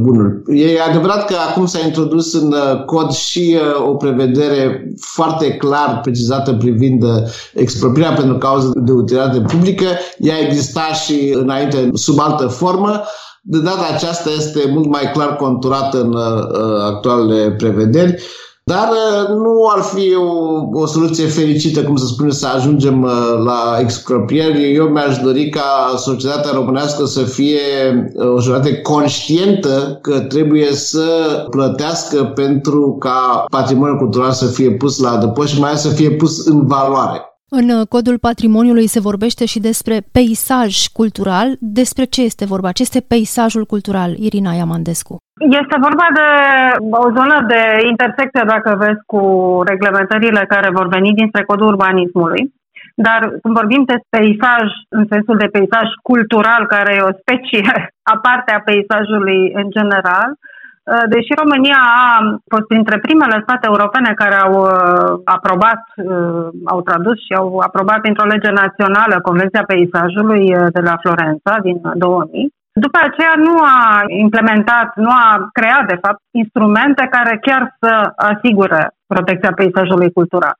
bunuri. 0.00 0.42
E 0.46 0.80
adevărat 0.88 1.26
că 1.26 1.34
acum 1.50 1.66
s-a 1.66 1.78
introdus 1.86 2.34
în 2.34 2.54
cod 2.86 3.10
și 3.10 3.56
o 3.88 3.94
prevedere 3.94 4.86
foarte 5.00 5.50
clar 5.52 6.00
precizată 6.02 6.52
privind 6.52 7.04
expropierea 7.54 8.12
pentru 8.12 8.38
cauză 8.38 8.72
de 8.76 8.92
utilitate 8.92 9.40
publică. 9.40 9.86
Ea 10.18 10.38
exista 10.38 10.92
și 10.92 11.34
înainte 11.38 11.90
sub 11.94 12.20
altă 12.20 12.46
formă, 12.46 13.00
de 13.44 13.58
data 13.58 13.94
aceasta 13.94 14.30
este 14.30 14.70
mult 14.72 14.86
mai 14.86 15.10
clar 15.12 15.36
conturată 15.36 16.00
în 16.00 16.14
uh, 16.14 16.82
actualele 16.84 17.50
prevederi, 17.50 18.22
dar 18.64 18.88
uh, 18.88 19.28
nu 19.28 19.70
ar 19.76 19.82
fi 19.82 20.14
o, 20.14 20.80
o 20.80 20.86
soluție 20.86 21.26
fericită, 21.26 21.82
cum 21.82 21.96
să 21.96 22.06
spune, 22.06 22.30
să 22.30 22.46
ajungem 22.46 23.02
uh, 23.02 23.42
la 23.44 23.76
expropieri. 23.80 24.74
Eu 24.74 24.86
mi-aș 24.86 25.18
dori 25.18 25.48
ca 25.48 25.94
societatea 25.96 26.50
românească 26.52 27.04
să 27.04 27.22
fie 27.22 27.58
uh, 28.14 28.26
o 28.26 28.40
societate 28.40 28.76
conștientă 28.76 29.98
că 30.02 30.20
trebuie 30.20 30.74
să 30.74 31.06
plătească 31.50 32.24
pentru 32.24 32.96
ca 32.98 33.44
patrimoniul 33.50 33.98
cultural 33.98 34.32
să 34.32 34.46
fie 34.46 34.70
pus 34.70 34.98
la 34.98 35.10
adăpost 35.10 35.52
și 35.52 35.60
mai 35.60 35.68
ales 35.68 35.82
să 35.82 35.88
fie 35.88 36.10
pus 36.10 36.46
în 36.46 36.66
valoare. 36.66 37.31
În 37.58 37.66
uh, 37.76 37.86
codul 37.94 38.18
patrimoniului 38.28 38.86
se 38.94 39.06
vorbește 39.08 39.44
și 39.52 39.66
despre 39.70 39.96
peisaj 40.16 40.72
cultural. 40.98 41.48
Despre 41.80 42.04
ce 42.14 42.20
este 42.30 42.44
vorba? 42.52 42.70
Ce 42.72 42.82
este 42.82 43.00
peisajul 43.12 43.64
cultural, 43.72 44.10
Irina 44.28 44.52
Iamandescu? 44.60 45.14
Este 45.60 45.76
vorba 45.86 46.06
de 46.18 46.28
o 47.04 47.08
zonă 47.18 47.36
de 47.52 47.62
intersecție, 47.92 48.44
dacă 48.54 48.70
vezi, 48.82 49.02
cu 49.12 49.22
reglementările 49.70 50.42
care 50.54 50.68
vor 50.78 50.86
veni 50.96 51.10
dinspre 51.18 51.42
codul 51.50 51.72
urbanismului. 51.74 52.42
Dar 53.06 53.20
când 53.42 53.54
vorbim 53.60 53.82
de 53.90 53.96
peisaj, 54.14 54.66
în 54.98 55.04
sensul 55.12 55.36
de 55.42 55.52
peisaj 55.54 55.88
cultural, 56.10 56.62
care 56.74 56.92
e 56.94 57.08
o 57.10 57.18
specie 57.22 57.72
aparte 58.14 58.50
a 58.52 58.64
peisajului 58.68 59.40
în 59.60 59.66
general, 59.76 60.30
Uh, 60.32 60.51
deși 61.14 61.32
România 61.42 61.80
a 62.06 62.06
fost 62.52 62.66
printre 62.72 62.98
primele 62.98 63.38
state 63.46 63.66
europene 63.72 64.12
care 64.22 64.36
au 64.46 64.54
uh, 64.62 65.20
aprobat, 65.24 65.82
uh, 65.96 66.48
au 66.72 66.80
tradus 66.88 67.16
și 67.26 67.32
au 67.40 67.58
aprobat 67.68 68.00
într-o 68.06 68.30
lege 68.34 68.50
națională 68.50 69.14
Convenția 69.28 69.62
Peisajului 69.66 70.44
de 70.76 70.80
la 70.88 70.96
Florența 71.02 71.52
din 71.62 71.78
2000, 71.94 72.52
după 72.72 72.98
aceea 73.02 73.34
nu 73.36 73.54
a 73.58 74.02
implementat, 74.06 74.88
nu 74.96 75.10
a 75.10 75.48
creat, 75.52 75.86
de 75.86 75.98
fapt, 76.04 76.20
instrumente 76.30 77.08
care 77.10 77.38
chiar 77.46 77.76
să 77.80 78.12
asigure 78.16 78.90
protecția 79.06 79.52
peisajului 79.54 80.12
cultural. 80.12 80.54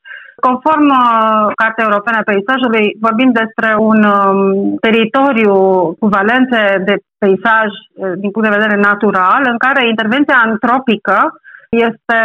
Conform 0.47 0.89
uh, 0.91 1.53
Cartea 1.61 1.87
Europene 1.89 2.17
a 2.21 2.29
Peisajului, 2.31 2.97
vorbim 3.01 3.31
despre 3.41 3.71
un 3.91 3.99
um, 4.05 4.77
teritoriu 4.87 5.55
cu 5.99 6.07
valențe 6.07 6.61
de 6.89 6.95
peisaj 7.23 7.71
uh, 7.73 8.13
din 8.23 8.31
punct 8.31 8.47
de 8.49 8.57
vedere 8.57 8.77
natural, 8.91 9.43
în 9.53 9.59
care 9.65 9.89
intervenția 9.89 10.39
antropică 10.49 11.19
este 11.89 12.21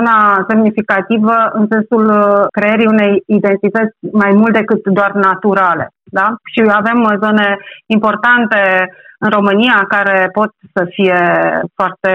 una 0.00 0.44
semnificativă 0.48 1.36
în 1.52 1.66
sensul 1.74 2.04
uh, 2.10 2.46
creierii 2.56 2.92
unei 2.94 3.22
identități 3.26 3.94
mai 4.22 4.32
mult 4.40 4.52
decât 4.52 4.82
doar 4.98 5.12
naturale. 5.12 5.86
Da? 6.18 6.26
Și 6.52 6.60
avem 6.80 6.98
zone 7.24 7.48
importante 7.86 8.60
în 9.24 9.30
România 9.30 9.84
care 9.88 10.28
pot 10.32 10.50
să 10.74 10.82
fie 10.94 11.20
foarte 11.74 12.12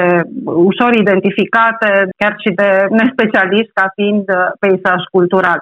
ușor 0.69 0.91
identificate, 0.93 1.89
chiar 2.17 2.36
și 2.43 2.52
de 2.62 2.69
nespecialiști, 2.89 3.71
ca 3.73 3.86
fiind 3.95 4.26
peisaj 4.60 5.02
cultural. 5.12 5.60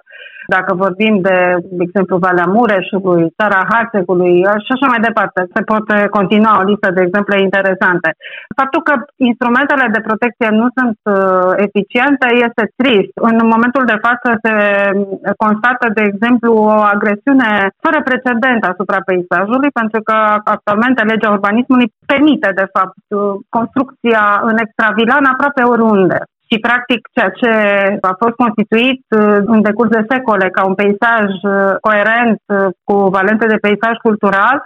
Dacă 0.48 0.72
vorbim 0.86 1.14
de, 1.28 1.38
de 1.78 1.84
exemplu, 1.88 2.18
Valea 2.18 2.48
Mureșului, 2.58 3.34
Țara 3.40 3.62
Hațegului 3.72 4.36
și 4.66 4.72
așa 4.76 4.88
mai 4.94 5.02
departe, 5.08 5.40
se 5.56 5.62
pot 5.72 5.86
continua 6.18 6.54
o 6.60 6.68
listă 6.72 6.90
de 6.92 7.02
exemple 7.06 7.36
interesante. 7.48 8.10
Faptul 8.60 8.82
că 8.88 8.94
instrumentele 9.32 9.86
de 9.96 10.06
protecție 10.08 10.50
nu 10.62 10.68
sunt 10.78 10.98
uh, 11.04 11.52
eficiente 11.68 12.28
este 12.48 12.64
trist. 12.80 13.14
În 13.30 13.36
momentul 13.54 13.84
de 13.92 14.02
față 14.08 14.28
se 14.44 14.54
constată, 15.44 15.86
de 15.98 16.04
exemplu, 16.12 16.50
o 16.54 16.78
agresiune 16.96 17.50
fără 17.84 18.00
precedent 18.10 18.62
asupra 18.64 19.00
peisajului, 19.08 19.72
pentru 19.82 20.00
că 20.08 20.18
actualmente 20.56 21.02
legea 21.04 21.36
urbanismului 21.38 21.88
permite, 22.12 22.50
de 22.62 22.68
fapt, 22.76 22.98
construcția 23.58 24.24
în 24.50 24.56
extravilan 24.66 25.24
aproape 25.26 25.62
oriunde 25.74 26.20
și 26.50 26.60
practic 26.68 27.00
ceea 27.16 27.32
ce 27.42 27.52
a 28.12 28.14
fost 28.22 28.36
constituit 28.44 29.04
uh, 29.10 29.38
în 29.54 29.62
decurs 29.62 29.90
de 29.90 30.06
secole 30.10 30.48
ca 30.50 30.62
un 30.70 30.76
peisaj 30.82 31.28
uh, 31.44 31.76
coerent 31.88 32.42
uh, 32.48 32.68
cu 32.88 32.96
valențe 33.18 33.46
de 33.54 33.64
peisaj 33.66 33.96
cultural 34.08 34.58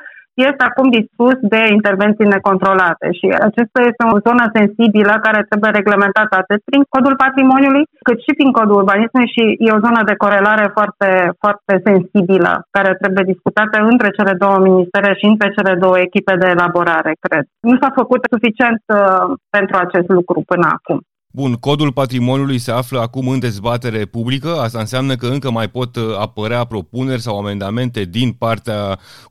este 0.47 0.63
acum 0.65 0.87
dispus 0.99 1.35
de 1.53 1.61
intervenții 1.77 2.33
necontrolate 2.35 3.07
și 3.19 3.25
acesta 3.47 3.79
este 3.89 4.03
o 4.13 4.17
zonă 4.27 4.45
sensibilă 4.57 5.13
care 5.25 5.41
trebuie 5.49 5.71
reglementată 5.79 6.33
atât 6.37 6.59
prin 6.69 6.81
codul 6.93 7.15
patrimoniului 7.25 7.85
cât 8.07 8.17
și 8.25 8.31
prin 8.37 8.51
codul 8.57 8.79
urbanismului 8.81 9.33
și 9.35 9.43
e 9.65 9.77
o 9.77 9.83
zonă 9.85 10.01
de 10.09 10.19
corelare 10.23 10.65
foarte, 10.77 11.09
foarte 11.41 11.73
sensibilă 11.89 12.51
care 12.75 12.91
trebuie 13.01 13.31
discutată 13.31 13.77
între 13.91 14.09
cele 14.17 14.33
două 14.43 14.57
ministere 14.67 15.11
și 15.19 15.25
între 15.31 15.47
cele 15.57 15.73
două 15.83 15.97
echipe 16.07 16.33
de 16.41 16.47
elaborare, 16.55 17.11
cred. 17.25 17.43
Nu 17.69 17.75
s-a 17.81 17.91
făcut 17.99 18.21
suficient 18.33 18.81
uh, 18.87 19.25
pentru 19.57 19.75
acest 19.85 20.07
lucru 20.17 20.39
până 20.51 20.67
acum. 20.77 20.99
Bun, 21.41 21.53
codul 21.67 21.91
patrimoniului 22.01 22.59
se 22.65 22.71
află 22.71 22.99
acum 22.99 23.25
în 23.27 23.39
dezbatere 23.39 24.01
publică, 24.15 24.51
asta 24.65 24.79
înseamnă 24.79 25.13
că 25.21 25.27
încă 25.35 25.49
mai 25.51 25.67
pot 25.77 25.91
uh, 25.95 26.03
apărea 26.25 26.63
propuneri 26.73 27.25
sau 27.27 27.35
amendamente 27.37 28.01
din 28.17 28.29
partea 28.43 28.79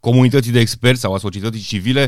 comunității 0.07 0.57
de 0.57 0.65
experți 0.65 1.05
sau 1.05 1.13
a 1.15 1.25
societății 1.27 1.69
civile. 1.73 2.05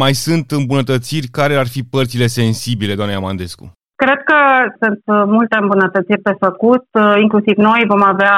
Mai 0.00 0.12
sunt 0.24 0.46
îmbunătățiri? 0.60 1.26
Care 1.38 1.54
ar 1.62 1.68
fi 1.74 1.82
părțile 1.94 2.26
sensibile, 2.40 2.94
doamne 2.94 3.14
Amandescu? 3.14 3.64
Cred 4.02 4.20
că 4.30 4.38
sunt 4.80 5.02
uh, 5.04 5.22
multe 5.36 5.56
îmbunătățiri 5.60 6.26
pe 6.28 6.34
făcut, 6.46 6.86
uh, 6.92 7.14
inclusiv 7.24 7.56
noi 7.56 7.82
vom 7.92 8.02
avea 8.12 8.36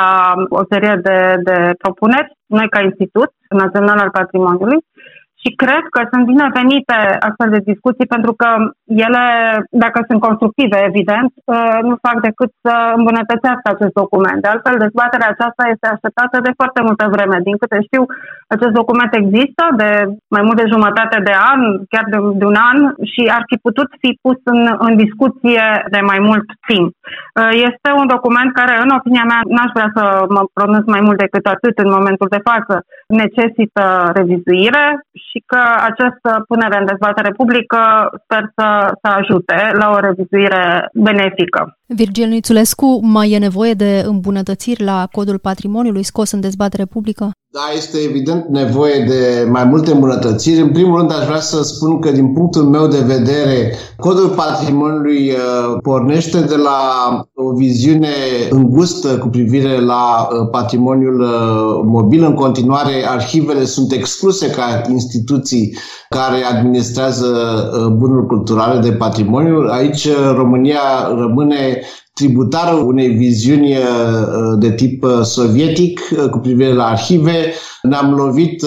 o 0.61 0.62
serie 0.70 0.94
de, 1.07 1.18
de 1.48 1.57
propuneri, 1.83 2.33
noi 2.46 2.68
ca 2.68 2.81
Institut 2.88 3.31
Național 3.62 3.98
al 3.98 4.11
Patrimoniului, 4.20 4.79
și 5.46 5.54
cred 5.62 5.85
că 5.94 6.00
sunt 6.11 6.24
binevenite 6.32 6.98
astfel 7.28 7.50
de 7.54 7.66
discuții 7.70 8.12
pentru 8.14 8.32
că 8.40 8.48
ele, 9.06 9.24
dacă 9.85 9.98
sunt 10.09 10.20
constructive, 10.26 10.78
evident, 10.90 11.30
uh, 11.37 11.78
nu 11.88 11.94
fac 12.06 12.16
decât 12.28 12.50
să 12.64 12.74
îmbunătățească 12.98 13.66
acest 13.70 13.94
document. 14.02 14.38
De 14.42 14.48
altfel, 14.52 14.76
dezbaterea 14.85 15.32
aceasta 15.32 15.62
este 15.74 15.87
așteptată 15.90 16.37
de 16.46 16.56
foarte 16.61 16.80
multă 16.88 17.04
vreme. 17.14 17.37
Din 17.48 17.56
câte 17.62 17.78
știu, 17.88 18.02
acest 18.54 18.74
document 18.80 19.12
există 19.22 19.64
de 19.82 19.90
mai 20.35 20.42
mult 20.46 20.59
de 20.62 20.72
jumătate 20.74 21.16
de 21.28 21.35
an, 21.52 21.61
chiar 21.92 22.04
de, 22.12 22.18
de 22.40 22.44
un 22.52 22.59
an, 22.70 22.78
și 23.12 23.22
ar 23.37 23.42
fi 23.50 23.56
putut 23.66 23.88
fi 24.02 24.11
pus 24.24 24.38
în, 24.54 24.61
în 24.87 24.92
discuție 25.04 25.64
de 25.94 26.00
mai 26.11 26.20
mult 26.28 26.46
timp. 26.70 26.90
Uh, 26.94 27.52
este 27.68 27.88
un 28.00 28.06
document 28.14 28.50
care, 28.61 28.74
în 28.85 28.90
opinia 28.98 29.26
mea, 29.32 29.40
n-aș 29.54 29.70
vrea 29.76 29.90
să 29.96 30.04
mă 30.35 30.42
pronunț 30.56 30.85
mai 30.94 31.02
mult 31.06 31.18
decât 31.24 31.44
atât 31.54 31.74
în 31.85 31.90
momentul 31.96 32.28
de 32.37 32.44
față, 32.50 32.74
necesită 33.22 33.85
revizuire 34.18 34.87
și 35.26 35.36
că 35.46 35.61
această 35.90 36.44
punere 36.49 36.79
în 36.79 36.87
dezbatere 36.87 37.31
publică 37.31 37.81
sper 38.25 38.42
să, 38.57 38.66
să 39.03 39.09
ajute 39.18 39.70
la 39.72 39.90
o 39.90 39.99
revizuire 39.99 40.88
benefică. 40.94 41.77
Virgil 41.88 42.29
Nițulescu, 42.29 43.01
mai 43.03 43.31
e 43.31 43.38
nevoie 43.38 43.75
de 43.75 44.03
îmbunătățiri 44.07 44.83
la 44.83 45.09
codul 45.12 45.38
patrimoniului 45.38 46.03
scos 46.03 46.31
în 46.31 46.40
dezbatere 46.40 46.85
publică? 46.85 47.31
Da, 47.53 47.62
este 47.77 47.99
evident 48.09 48.44
nevoie 48.49 49.05
de 49.09 49.49
mai 49.51 49.64
multe 49.64 49.92
îmbunătățiri. 49.92 50.61
În 50.61 50.72
primul 50.72 50.99
rând, 50.99 51.12
aș 51.12 51.25
vrea 51.27 51.40
să 51.40 51.62
spun 51.62 52.01
că, 52.01 52.11
din 52.11 52.33
punctul 52.33 52.62
meu 52.62 52.87
de 52.87 53.01
vedere, 53.07 53.72
codul 53.96 54.29
patrimoniului 54.29 55.31
uh, 55.31 55.77
pornește 55.83 56.40
de 56.40 56.57
la 56.57 56.81
o 57.35 57.53
viziune 57.53 58.09
îngustă 58.51 59.18
cu 59.18 59.29
privire 59.29 59.81
la 59.81 60.29
uh, 60.31 60.49
patrimoniul 60.51 61.20
uh, 61.20 61.83
mobil. 61.85 62.25
În 62.25 62.35
continuare, 62.35 63.09
arhivele 63.09 63.64
sunt 63.64 63.92
excluse 63.92 64.51
ca 64.51 64.83
instituții 64.90 65.77
care 66.09 66.42
administrează 66.51 67.27
bunuri 67.96 68.27
culturale 68.27 68.81
de 68.81 68.92
patrimoniu. 68.92 69.66
Aici 69.70 70.09
România 70.35 70.81
rămâne 71.18 71.76
okay 71.77 72.06
tributară 72.18 72.76
unei 72.76 73.09
viziuni 73.09 73.72
uh, 73.72 74.59
de 74.59 74.70
tip 74.72 75.05
uh, 75.05 75.20
sovietic 75.22 76.00
uh, 76.12 76.29
cu 76.31 76.38
privire 76.38 76.74
la 76.74 76.85
arhive. 76.85 77.52
Ne-am 77.83 78.14
lovit 78.14 78.64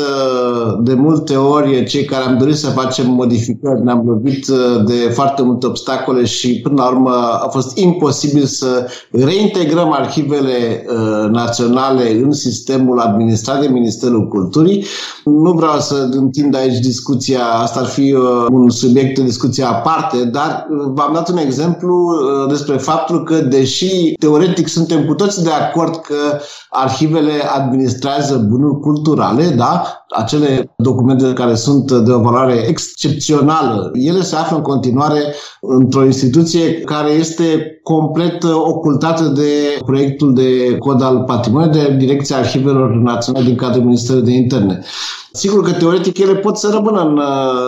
de 0.81 0.93
multe 0.93 1.35
ori, 1.35 1.85
cei 1.85 2.05
care 2.05 2.23
am 2.23 2.37
dorit 2.37 2.55
să 2.55 2.69
facem 2.69 3.11
modificări, 3.11 3.83
ne-am 3.83 4.03
lovit 4.05 4.47
de 4.85 4.93
foarte 5.13 5.41
multe 5.41 5.65
obstacole 5.65 6.25
și 6.25 6.59
până 6.63 6.75
la 6.77 6.89
urmă 6.89 7.09
a 7.43 7.47
fost 7.51 7.77
imposibil 7.77 8.43
să 8.43 8.87
reintegrăm 9.11 9.91
arhivele 9.91 10.85
naționale 11.31 12.11
în 12.23 12.31
sistemul 12.31 12.99
administrat 12.99 13.61
de 13.61 13.67
Ministerul 13.67 14.27
Culturii. 14.27 14.85
Nu 15.25 15.51
vreau 15.51 15.79
să 15.79 16.09
întind 16.11 16.55
aici 16.55 16.79
discuția, 16.79 17.43
asta 17.45 17.79
ar 17.79 17.85
fi 17.85 18.15
un 18.49 18.69
subiect 18.69 19.15
de 19.15 19.23
discuție 19.23 19.63
aparte, 19.63 20.23
dar 20.23 20.67
v-am 20.93 21.11
dat 21.13 21.29
un 21.29 21.37
exemplu 21.37 22.11
despre 22.49 22.77
faptul 22.77 23.23
că 23.23 23.38
deși 23.41 24.13
teoretic 24.19 24.67
suntem 24.67 25.05
cu 25.05 25.13
toți 25.13 25.43
de 25.43 25.51
acord 25.51 25.95
că 25.95 26.39
arhivele 26.69 27.41
administrează 27.53 28.37
bunuri 28.37 28.79
culturale, 28.79 29.49
da? 29.49 29.98
Acele 30.09 30.73
documente 30.77 31.33
care 31.33 31.55
sunt 31.55 31.91
de 31.91 32.11
o 32.11 32.19
valoare 32.19 32.65
excepțională, 32.67 33.91
ele 33.93 34.21
se 34.21 34.35
află 34.35 34.55
în 34.55 34.63
continuare 34.63 35.33
într-o 35.61 36.05
instituție 36.05 36.73
care 36.73 37.09
este 37.11 37.79
complet 37.83 38.43
ocultată 38.43 39.23
de 39.23 39.79
proiectul 39.85 40.33
de 40.33 40.77
cod 40.77 41.01
al 41.01 41.23
patrimoniului 41.23 41.81
de 41.81 41.95
Direcția 41.95 42.37
Arhivelor 42.37 42.89
Naționale 42.89 43.45
din 43.45 43.55
cadrul 43.55 43.83
Ministerului 43.83 44.31
de 44.31 44.37
Interne. 44.37 44.83
Sigur 45.31 45.63
că 45.63 45.71
teoretic 45.71 46.17
ele 46.17 46.35
pot 46.35 46.57
să 46.57 46.69
rămână 46.73 47.01
în 47.01 47.17
uh, 47.17 47.23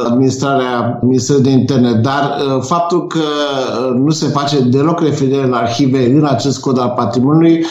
administrarea 0.05 0.99
Ministerului 1.01 1.51
de 1.51 1.57
Interne, 1.57 1.91
dar 1.91 2.23
uh, 2.23 2.61
faptul 2.61 3.07
că 3.07 3.19
uh, 3.19 3.95
nu 3.95 4.09
se 4.09 4.27
face 4.27 4.59
deloc 4.59 4.99
referire 4.99 5.47
la 5.47 5.57
arhive 5.57 6.13
în 6.13 6.25
acest 6.25 6.59
cod 6.59 6.79
al 6.79 6.93
patrimoniului 6.95 7.65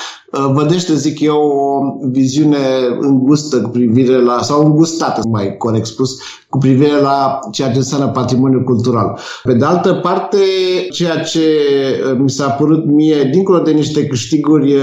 vădește, 0.53 0.95
zic 0.95 1.21
eu, 1.21 1.37
o 1.37 2.09
viziune 2.11 2.59
îngustă 3.01 3.61
cu 3.61 3.69
privire 3.69 4.23
la, 4.23 4.43
sau 4.43 4.65
îngustată, 4.65 5.21
mai 5.31 5.57
corect 5.57 5.87
spus, 5.87 6.19
cu 6.49 6.59
privire 6.59 7.01
la 7.01 7.39
ceea 7.51 7.71
ce 7.71 7.77
înseamnă 7.77 8.09
patrimoniul 8.09 8.63
cultural. 8.63 9.19
Pe 9.43 9.53
de 9.53 9.65
altă 9.65 9.93
parte, 9.93 10.39
ceea 10.91 11.19
ce 11.21 11.43
mi 12.19 12.31
s-a 12.31 12.49
părut 12.49 12.87
mie, 12.87 13.29
dincolo 13.33 13.59
de 13.59 13.71
niște 13.71 14.07
câștiguri 14.07 14.75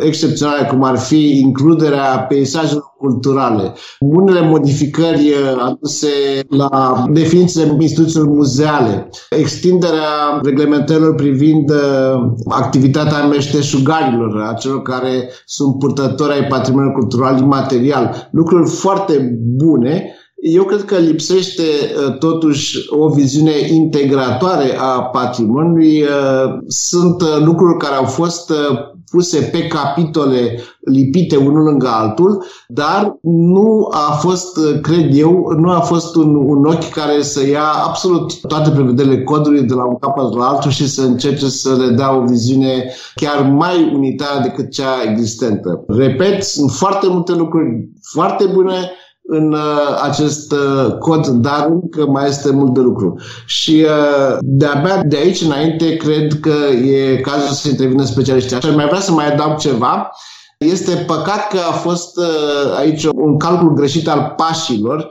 excepționale, 0.00 0.66
cum 0.66 0.82
ar 0.82 0.98
fi 0.98 1.38
includerea 1.40 2.18
peisajelor 2.28 2.94
culturale. 2.98 3.72
Unele 4.00 4.40
modificări 4.40 5.28
uh, 5.28 5.62
aduse 5.64 6.08
la 6.48 7.04
definițiile 7.10 7.76
instituțiilor 7.80 8.26
muzeale, 8.26 9.08
extinderea 9.30 10.40
reglementărilor 10.42 11.14
privind 11.14 11.70
uh, 11.70 11.76
activitatea 12.48 13.26
meșteșugarilor, 13.26 14.40
a 14.40 14.52
celor 14.54 14.82
care 14.82 15.30
sunt 15.44 15.78
purtători 15.78 16.32
ai 16.32 16.46
patrimoniului 16.46 16.98
cultural 17.00 17.38
imaterial, 17.38 18.28
lucruri 18.32 18.70
foarte 18.70 19.38
bune, 19.56 20.10
eu 20.42 20.64
cred 20.64 20.84
că 20.84 20.96
lipsește 20.96 21.62
uh, 21.62 22.18
totuși 22.18 22.76
o 22.88 23.08
viziune 23.08 23.52
integratoare 23.70 24.76
a 24.78 25.02
patrimoniului. 25.02 26.04
Sunt 26.66 27.22
lucruri 27.44 27.76
care 27.78 27.94
au 27.94 28.04
fost 28.04 28.52
puse 29.10 29.40
pe 29.52 29.66
capitole 29.66 30.60
lipite 30.80 31.36
unul 31.36 31.62
lângă 31.62 31.86
altul, 31.88 32.44
dar 32.68 33.18
nu 33.22 33.88
a 33.90 34.12
fost, 34.12 34.58
cred 34.82 35.18
eu, 35.18 35.54
nu 35.58 35.70
a 35.70 35.80
fost 35.80 36.16
un, 36.16 36.34
un 36.34 36.64
ochi 36.64 36.88
care 36.88 37.22
să 37.22 37.46
ia 37.46 37.66
absolut 37.86 38.40
toate 38.40 38.70
prevederile 38.70 39.22
codului 39.22 39.62
de 39.62 39.74
la 39.74 39.84
un 39.84 39.98
capăt 39.98 40.34
la 40.34 40.48
altul 40.48 40.70
și 40.70 40.88
să 40.88 41.02
încerce 41.02 41.48
să 41.48 41.76
le 41.76 41.94
dea 41.94 42.16
o 42.16 42.24
viziune 42.24 42.84
chiar 43.14 43.50
mai 43.50 43.92
unitară 43.94 44.42
decât 44.42 44.70
cea 44.70 45.10
existentă. 45.10 45.84
Repet, 45.88 46.42
sunt 46.42 46.70
foarte 46.70 47.06
multe 47.08 47.32
lucruri 47.32 47.88
foarte 48.02 48.44
bune, 48.44 48.90
în 49.26 49.52
uh, 49.52 50.00
acest 50.02 50.52
uh, 50.52 50.98
cod, 50.98 51.26
dar 51.26 51.66
încă 51.70 52.06
mai 52.06 52.28
este 52.28 52.50
mult 52.50 52.74
de 52.74 52.80
lucru. 52.80 53.18
Și 53.46 53.84
uh, 53.84 54.36
de-abia 54.40 55.02
de 55.02 55.16
aici 55.16 55.40
înainte 55.40 55.96
cred 55.96 56.40
că 56.40 56.54
e 56.84 57.16
cazul 57.16 57.54
să 57.54 57.68
intervină 57.68 58.04
specialiștii. 58.04 58.56
Așa 58.56 58.68
mai 58.68 58.86
vrea 58.86 59.00
să 59.00 59.12
mai 59.12 59.32
adaug 59.32 59.56
ceva. 59.56 60.10
Este 60.58 61.04
păcat 61.06 61.48
că 61.48 61.58
a 61.68 61.72
fost 61.72 62.18
uh, 62.18 62.76
aici 62.78 63.04
un 63.04 63.38
calcul 63.38 63.72
greșit 63.72 64.08
al 64.08 64.34
pașilor 64.36 65.10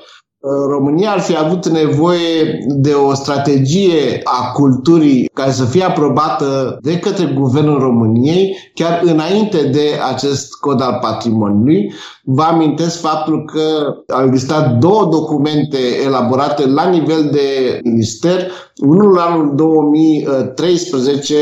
România 0.69 1.11
ar 1.11 1.19
fi 1.19 1.35
avut 1.37 1.67
nevoie 1.67 2.59
de 2.67 2.91
o 2.91 3.13
strategie 3.13 4.21
a 4.23 4.51
culturii 4.51 5.29
care 5.33 5.51
să 5.51 5.63
fie 5.63 5.83
aprobată 5.83 6.77
de 6.81 6.99
către 6.99 7.31
Guvernul 7.35 7.79
României 7.79 8.57
chiar 8.73 9.01
înainte 9.03 9.63
de 9.63 9.89
acest 10.13 10.53
cod 10.53 10.81
al 10.81 10.97
patrimoniului. 11.01 11.93
Vă 12.23 12.41
amintesc 12.41 12.99
faptul 12.99 13.45
că 13.45 13.95
au 14.13 14.25
existat 14.25 14.77
două 14.77 15.07
documente 15.11 15.77
elaborate 16.05 16.67
la 16.67 16.89
nivel 16.89 17.29
de 17.31 17.79
minister. 17.83 18.51
Unul 18.77 19.17
anul 19.19 19.55
2013 19.55 21.35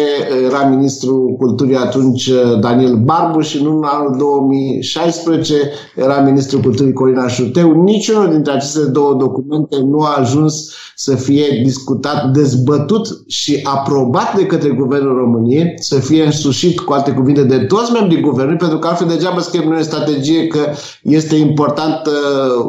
era 0.45 0.67
ministrul 0.67 1.35
culturii 1.37 1.75
atunci 1.75 2.29
Daniel 2.59 2.95
Barbu 2.95 3.39
și 3.39 3.59
în 3.61 3.65
unul 3.65 3.85
anul 3.85 4.15
2016 4.17 5.55
era 5.95 6.19
ministrul 6.19 6.61
culturii 6.61 6.93
Corina 6.93 7.27
Șuteu. 7.27 7.83
Niciunul 7.83 8.29
dintre 8.29 8.53
aceste 8.53 8.85
două 8.93 9.13
documente 9.13 9.77
nu 9.79 9.99
a 9.99 10.15
ajuns 10.19 10.71
să 10.95 11.15
fie 11.15 11.61
discutat, 11.63 12.31
dezbătut 12.31 13.23
și 13.27 13.59
aprobat 13.63 14.35
de 14.35 14.45
către 14.45 14.69
Guvernul 14.69 15.17
României, 15.17 15.73
să 15.75 15.99
fie 15.99 16.25
însușit, 16.25 16.79
cu 16.79 16.93
alte 16.93 17.11
cuvinte, 17.11 17.43
de 17.43 17.57
toți 17.57 17.91
membrii 17.91 18.21
Guvernului, 18.21 18.57
pentru 18.57 18.77
că 18.79 18.87
altfel 18.87 19.07
degeaba 19.07 19.39
scriem 19.39 19.67
noi 19.67 19.77
în 19.77 19.83
strategie 19.83 20.47
că 20.47 20.59
este 21.03 21.35
importantă 21.35 22.11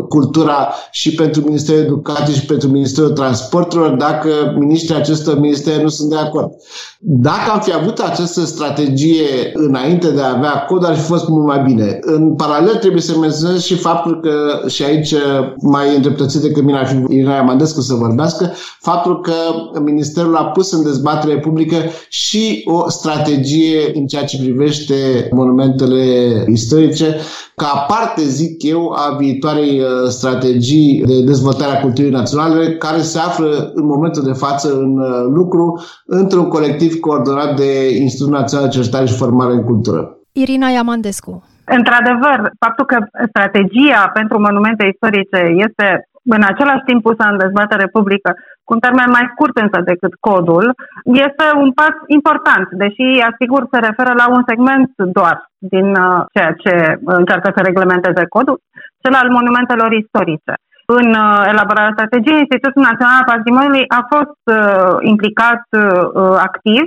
cultura 0.09 0.69
și 0.91 1.15
pentru 1.15 1.43
Ministerul 1.45 1.83
Educației 1.83 2.37
și 2.37 2.47
pentru 2.47 2.69
Ministerul 2.69 3.11
Transporturilor 3.11 3.91
dacă 3.97 4.31
ministrii 4.59 4.97
acestor 4.97 5.39
ministere 5.39 5.83
nu 5.83 5.89
sunt 5.89 6.11
de 6.11 6.17
acord. 6.17 6.51
Dacă 6.99 7.51
am 7.51 7.61
fi 7.61 7.73
avut 7.73 7.99
această 7.99 8.41
strategie 8.41 9.51
înainte 9.53 10.11
de 10.11 10.21
a 10.21 10.37
avea 10.37 10.65
cod, 10.69 10.85
ar 10.85 10.95
fi 10.95 11.03
fost 11.03 11.29
mult 11.29 11.47
mai 11.47 11.63
bine. 11.63 11.99
În 12.01 12.35
paralel 12.35 12.75
trebuie 12.75 13.03
să 13.03 13.19
menționez 13.19 13.63
și 13.63 13.77
faptul 13.77 14.21
că, 14.21 14.69
și 14.69 14.83
aici 14.83 15.15
mai 15.61 15.95
îndreptățit 15.95 16.14
decât 16.41 16.63
mine 16.63 16.79
ar 16.79 16.87
fi 16.87 16.97
Irina 17.09 17.43
Mandescu 17.43 17.81
să 17.81 17.95
vorbească, 17.95 18.53
faptul 18.81 19.21
că 19.21 19.33
Ministerul 19.81 20.37
a 20.37 20.45
pus 20.45 20.73
în 20.73 20.83
dezbatere 20.83 21.39
publică 21.39 21.77
și 22.09 22.63
o 22.65 22.89
strategie 22.91 23.91
în 23.95 24.07
ceea 24.07 24.25
ce 24.25 24.39
privește 24.39 25.29
monumentele 25.31 26.05
istorice, 26.53 27.17
ca 27.57 27.85
parte, 27.89 28.25
zic 28.25 28.63
eu, 28.63 28.93
a 28.97 29.17
viitoarei 29.19 29.81
uh, 29.81 29.87
strategii 30.09 31.03
de 31.07 31.23
dezvoltare 31.23 31.77
a 31.77 31.81
culturii 31.81 32.11
naționale, 32.11 32.77
care 32.77 33.03
se 33.03 33.19
află 33.19 33.71
în 33.75 33.87
momentul 33.87 34.23
de 34.23 34.33
față 34.33 34.73
în 34.73 34.99
uh, 34.99 35.31
lucru 35.35 35.83
într-un 36.07 36.49
colectiv 36.49 37.01
coordonat 37.01 37.57
de 37.57 37.97
Institutul 38.01 38.33
Național 38.33 38.67
de 38.67 38.73
Cercetare 38.73 39.07
și 39.07 39.15
Formare 39.15 39.53
în 39.53 39.63
Cultură. 39.63 40.19
Irina 40.33 40.69
Iamandescu. 40.69 41.43
Într-adevăr, 41.65 42.39
faptul 42.65 42.85
că 42.85 42.99
strategia 43.29 44.11
pentru 44.13 44.41
monumente 44.41 44.91
istorice 44.93 45.41
este 45.67 46.09
în 46.37 46.43
același 46.51 46.87
timp 46.87 47.03
pusă 47.03 47.25
în 47.31 47.39
dezbatere 47.39 47.87
publică, 47.87 48.31
cu 48.65 48.73
un 48.75 48.81
termen 48.87 49.11
mai 49.11 49.31
scurt 49.33 49.57
însă 49.65 49.79
decât 49.91 50.13
codul, 50.29 50.75
este 51.05 51.47
un 51.63 51.71
pas 51.73 51.95
important, 52.07 52.67
deși, 52.83 53.07
asigur, 53.31 53.63
se 53.73 53.79
referă 53.89 54.13
la 54.21 54.27
un 54.37 54.43
segment 54.51 54.91
doar 54.97 55.37
din 55.59 55.89
uh, 56.05 56.21
ceea 56.35 56.53
ce 56.63 56.75
încearcă 57.05 57.49
să 57.57 57.61
reglementeze 57.63 58.25
codul, 58.29 58.59
cel 59.03 59.15
al 59.15 59.29
monumentelor 59.31 59.93
istorice. 59.93 60.55
În 60.87 61.09
uh, 61.25 61.43
elaborarea 61.53 61.97
strategiei, 61.97 62.45
Institutul 62.45 62.83
Național 62.83 63.17
al 63.19 63.31
Patrimoniului 63.35 63.85
a 63.99 64.01
fost 64.15 64.43
uh, 64.45 64.97
implicat 65.01 65.63
uh, 65.71 66.37
activ 66.49 66.85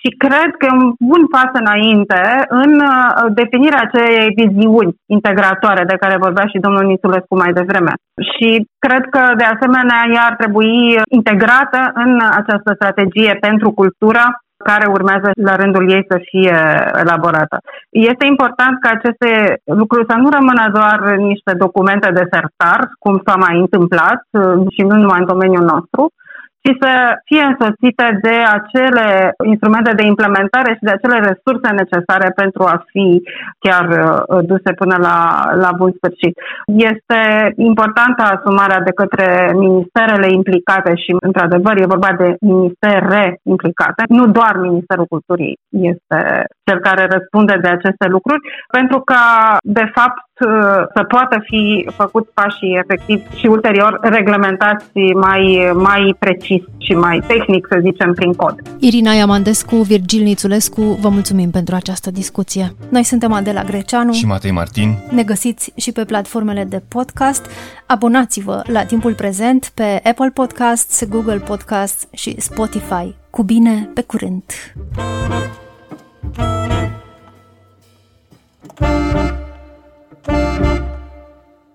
și 0.00 0.08
cred 0.24 0.50
că 0.58 0.64
e 0.66 0.78
un 0.82 0.88
bun 1.10 1.22
pas 1.34 1.50
înainte 1.62 2.22
în 2.64 2.72
uh, 2.80 3.10
definirea 3.40 3.82
acelei 3.84 4.36
viziuni 4.42 4.94
integratoare 5.16 5.84
de 5.84 6.00
care 6.02 6.24
vorbea 6.24 6.46
și 6.52 6.64
domnul 6.64 6.84
Nițulescu 6.84 7.34
mai 7.36 7.52
devreme. 7.52 7.92
Și 8.30 8.48
cred 8.84 9.04
că, 9.14 9.22
de 9.40 9.46
asemenea, 9.54 10.00
ea 10.14 10.24
ar 10.30 10.36
trebui 10.42 10.74
integrată 11.18 11.80
în 12.04 12.12
această 12.40 12.70
strategie 12.74 13.32
pentru 13.40 13.68
cultură 13.80 14.24
care 14.64 14.86
urmează 14.86 15.30
la 15.48 15.54
rândul 15.56 15.90
ei 15.90 16.04
să 16.08 16.18
fie 16.30 16.58
elaborată. 17.02 17.56
Este 17.90 18.24
important 18.26 18.74
ca 18.80 18.90
aceste 18.92 19.30
lucruri 19.64 20.08
să 20.10 20.16
nu 20.16 20.28
rămână 20.36 20.64
doar 20.78 20.98
niște 21.16 21.52
documente 21.64 22.08
de 22.18 22.28
sertar, 22.32 22.80
cum 22.98 23.22
s-a 23.26 23.36
mai 23.44 23.54
întâmplat 23.58 24.20
uh, 24.30 24.66
și 24.74 24.82
nu 24.88 24.94
numai 24.96 25.20
în 25.20 25.30
domeniul 25.32 25.64
nostru, 25.74 26.02
și 26.62 26.70
să 26.80 26.92
fie 27.28 27.42
însoțite 27.52 28.06
de 28.22 28.36
acele 28.58 29.06
instrumente 29.44 29.92
de 29.94 30.04
implementare 30.12 30.70
și 30.72 30.86
de 30.86 30.94
acele 30.94 31.18
resurse 31.30 31.68
necesare 31.82 32.28
pentru 32.42 32.62
a 32.62 32.76
fi 32.90 33.06
chiar 33.64 33.86
uh, 33.88 34.44
duse 34.50 34.70
până 34.80 34.96
la, 35.06 35.16
la 35.64 35.70
bun 35.80 35.90
sfârșit. 35.98 36.34
Este 36.92 37.20
importantă 37.56 38.22
asumarea 38.22 38.80
de 38.80 38.92
către 39.00 39.26
ministerele 39.64 40.28
implicate 40.32 40.92
și, 41.02 41.10
într-adevăr, 41.28 41.74
e 41.76 41.94
vorba 41.94 42.12
de 42.22 42.36
ministere 42.40 43.22
implicate, 43.42 44.02
nu 44.08 44.26
doar 44.26 44.54
Ministerul 44.56 45.06
Culturii 45.14 45.58
este 45.70 46.20
cel 46.66 46.78
care 46.80 47.02
răspunde 47.16 47.54
de 47.62 47.68
aceste 47.68 48.06
lucruri, 48.08 48.40
pentru 48.76 48.98
că, 49.00 49.20
de 49.62 49.86
fapt, 49.94 50.18
să 50.38 51.02
poată 51.08 51.38
fi 51.44 51.88
făcut 51.96 52.28
pașii 52.34 52.78
efectiv 52.84 53.22
și 53.36 53.46
ulterior 53.46 53.98
reglementați 54.02 54.84
mai, 55.14 55.70
mai 55.74 56.16
precis 56.18 56.62
și 56.78 56.92
mai 56.94 57.22
tehnic, 57.26 57.66
să 57.70 57.78
zicem, 57.82 58.12
prin 58.14 58.32
cod. 58.32 58.54
Irina 58.78 59.12
Iamandescu, 59.12 59.76
Virgil 59.76 60.22
Nițulescu, 60.22 60.82
vă 61.00 61.08
mulțumim 61.08 61.50
pentru 61.50 61.74
această 61.74 62.10
discuție. 62.10 62.72
Noi 62.88 63.02
suntem 63.02 63.32
Adela 63.32 63.62
Greceanu 63.62 64.12
și 64.12 64.26
Matei 64.26 64.50
Martin. 64.50 64.94
Ne 65.10 65.22
găsiți 65.22 65.72
și 65.76 65.92
pe 65.92 66.04
platformele 66.04 66.64
de 66.64 66.82
podcast. 66.88 67.46
Abonați-vă 67.86 68.62
la 68.72 68.84
timpul 68.84 69.14
prezent 69.14 69.70
pe 69.74 70.00
Apple 70.04 70.30
Podcasts, 70.34 71.08
Google 71.08 71.38
Podcasts 71.38 72.08
și 72.12 72.40
Spotify. 72.40 73.14
Cu 73.30 73.42
bine, 73.42 73.90
pe 73.94 74.02
curând! 74.02 74.42
Thank 78.80 79.40
you. 79.40 79.47
Thank 80.28 80.82
you. 80.82 80.87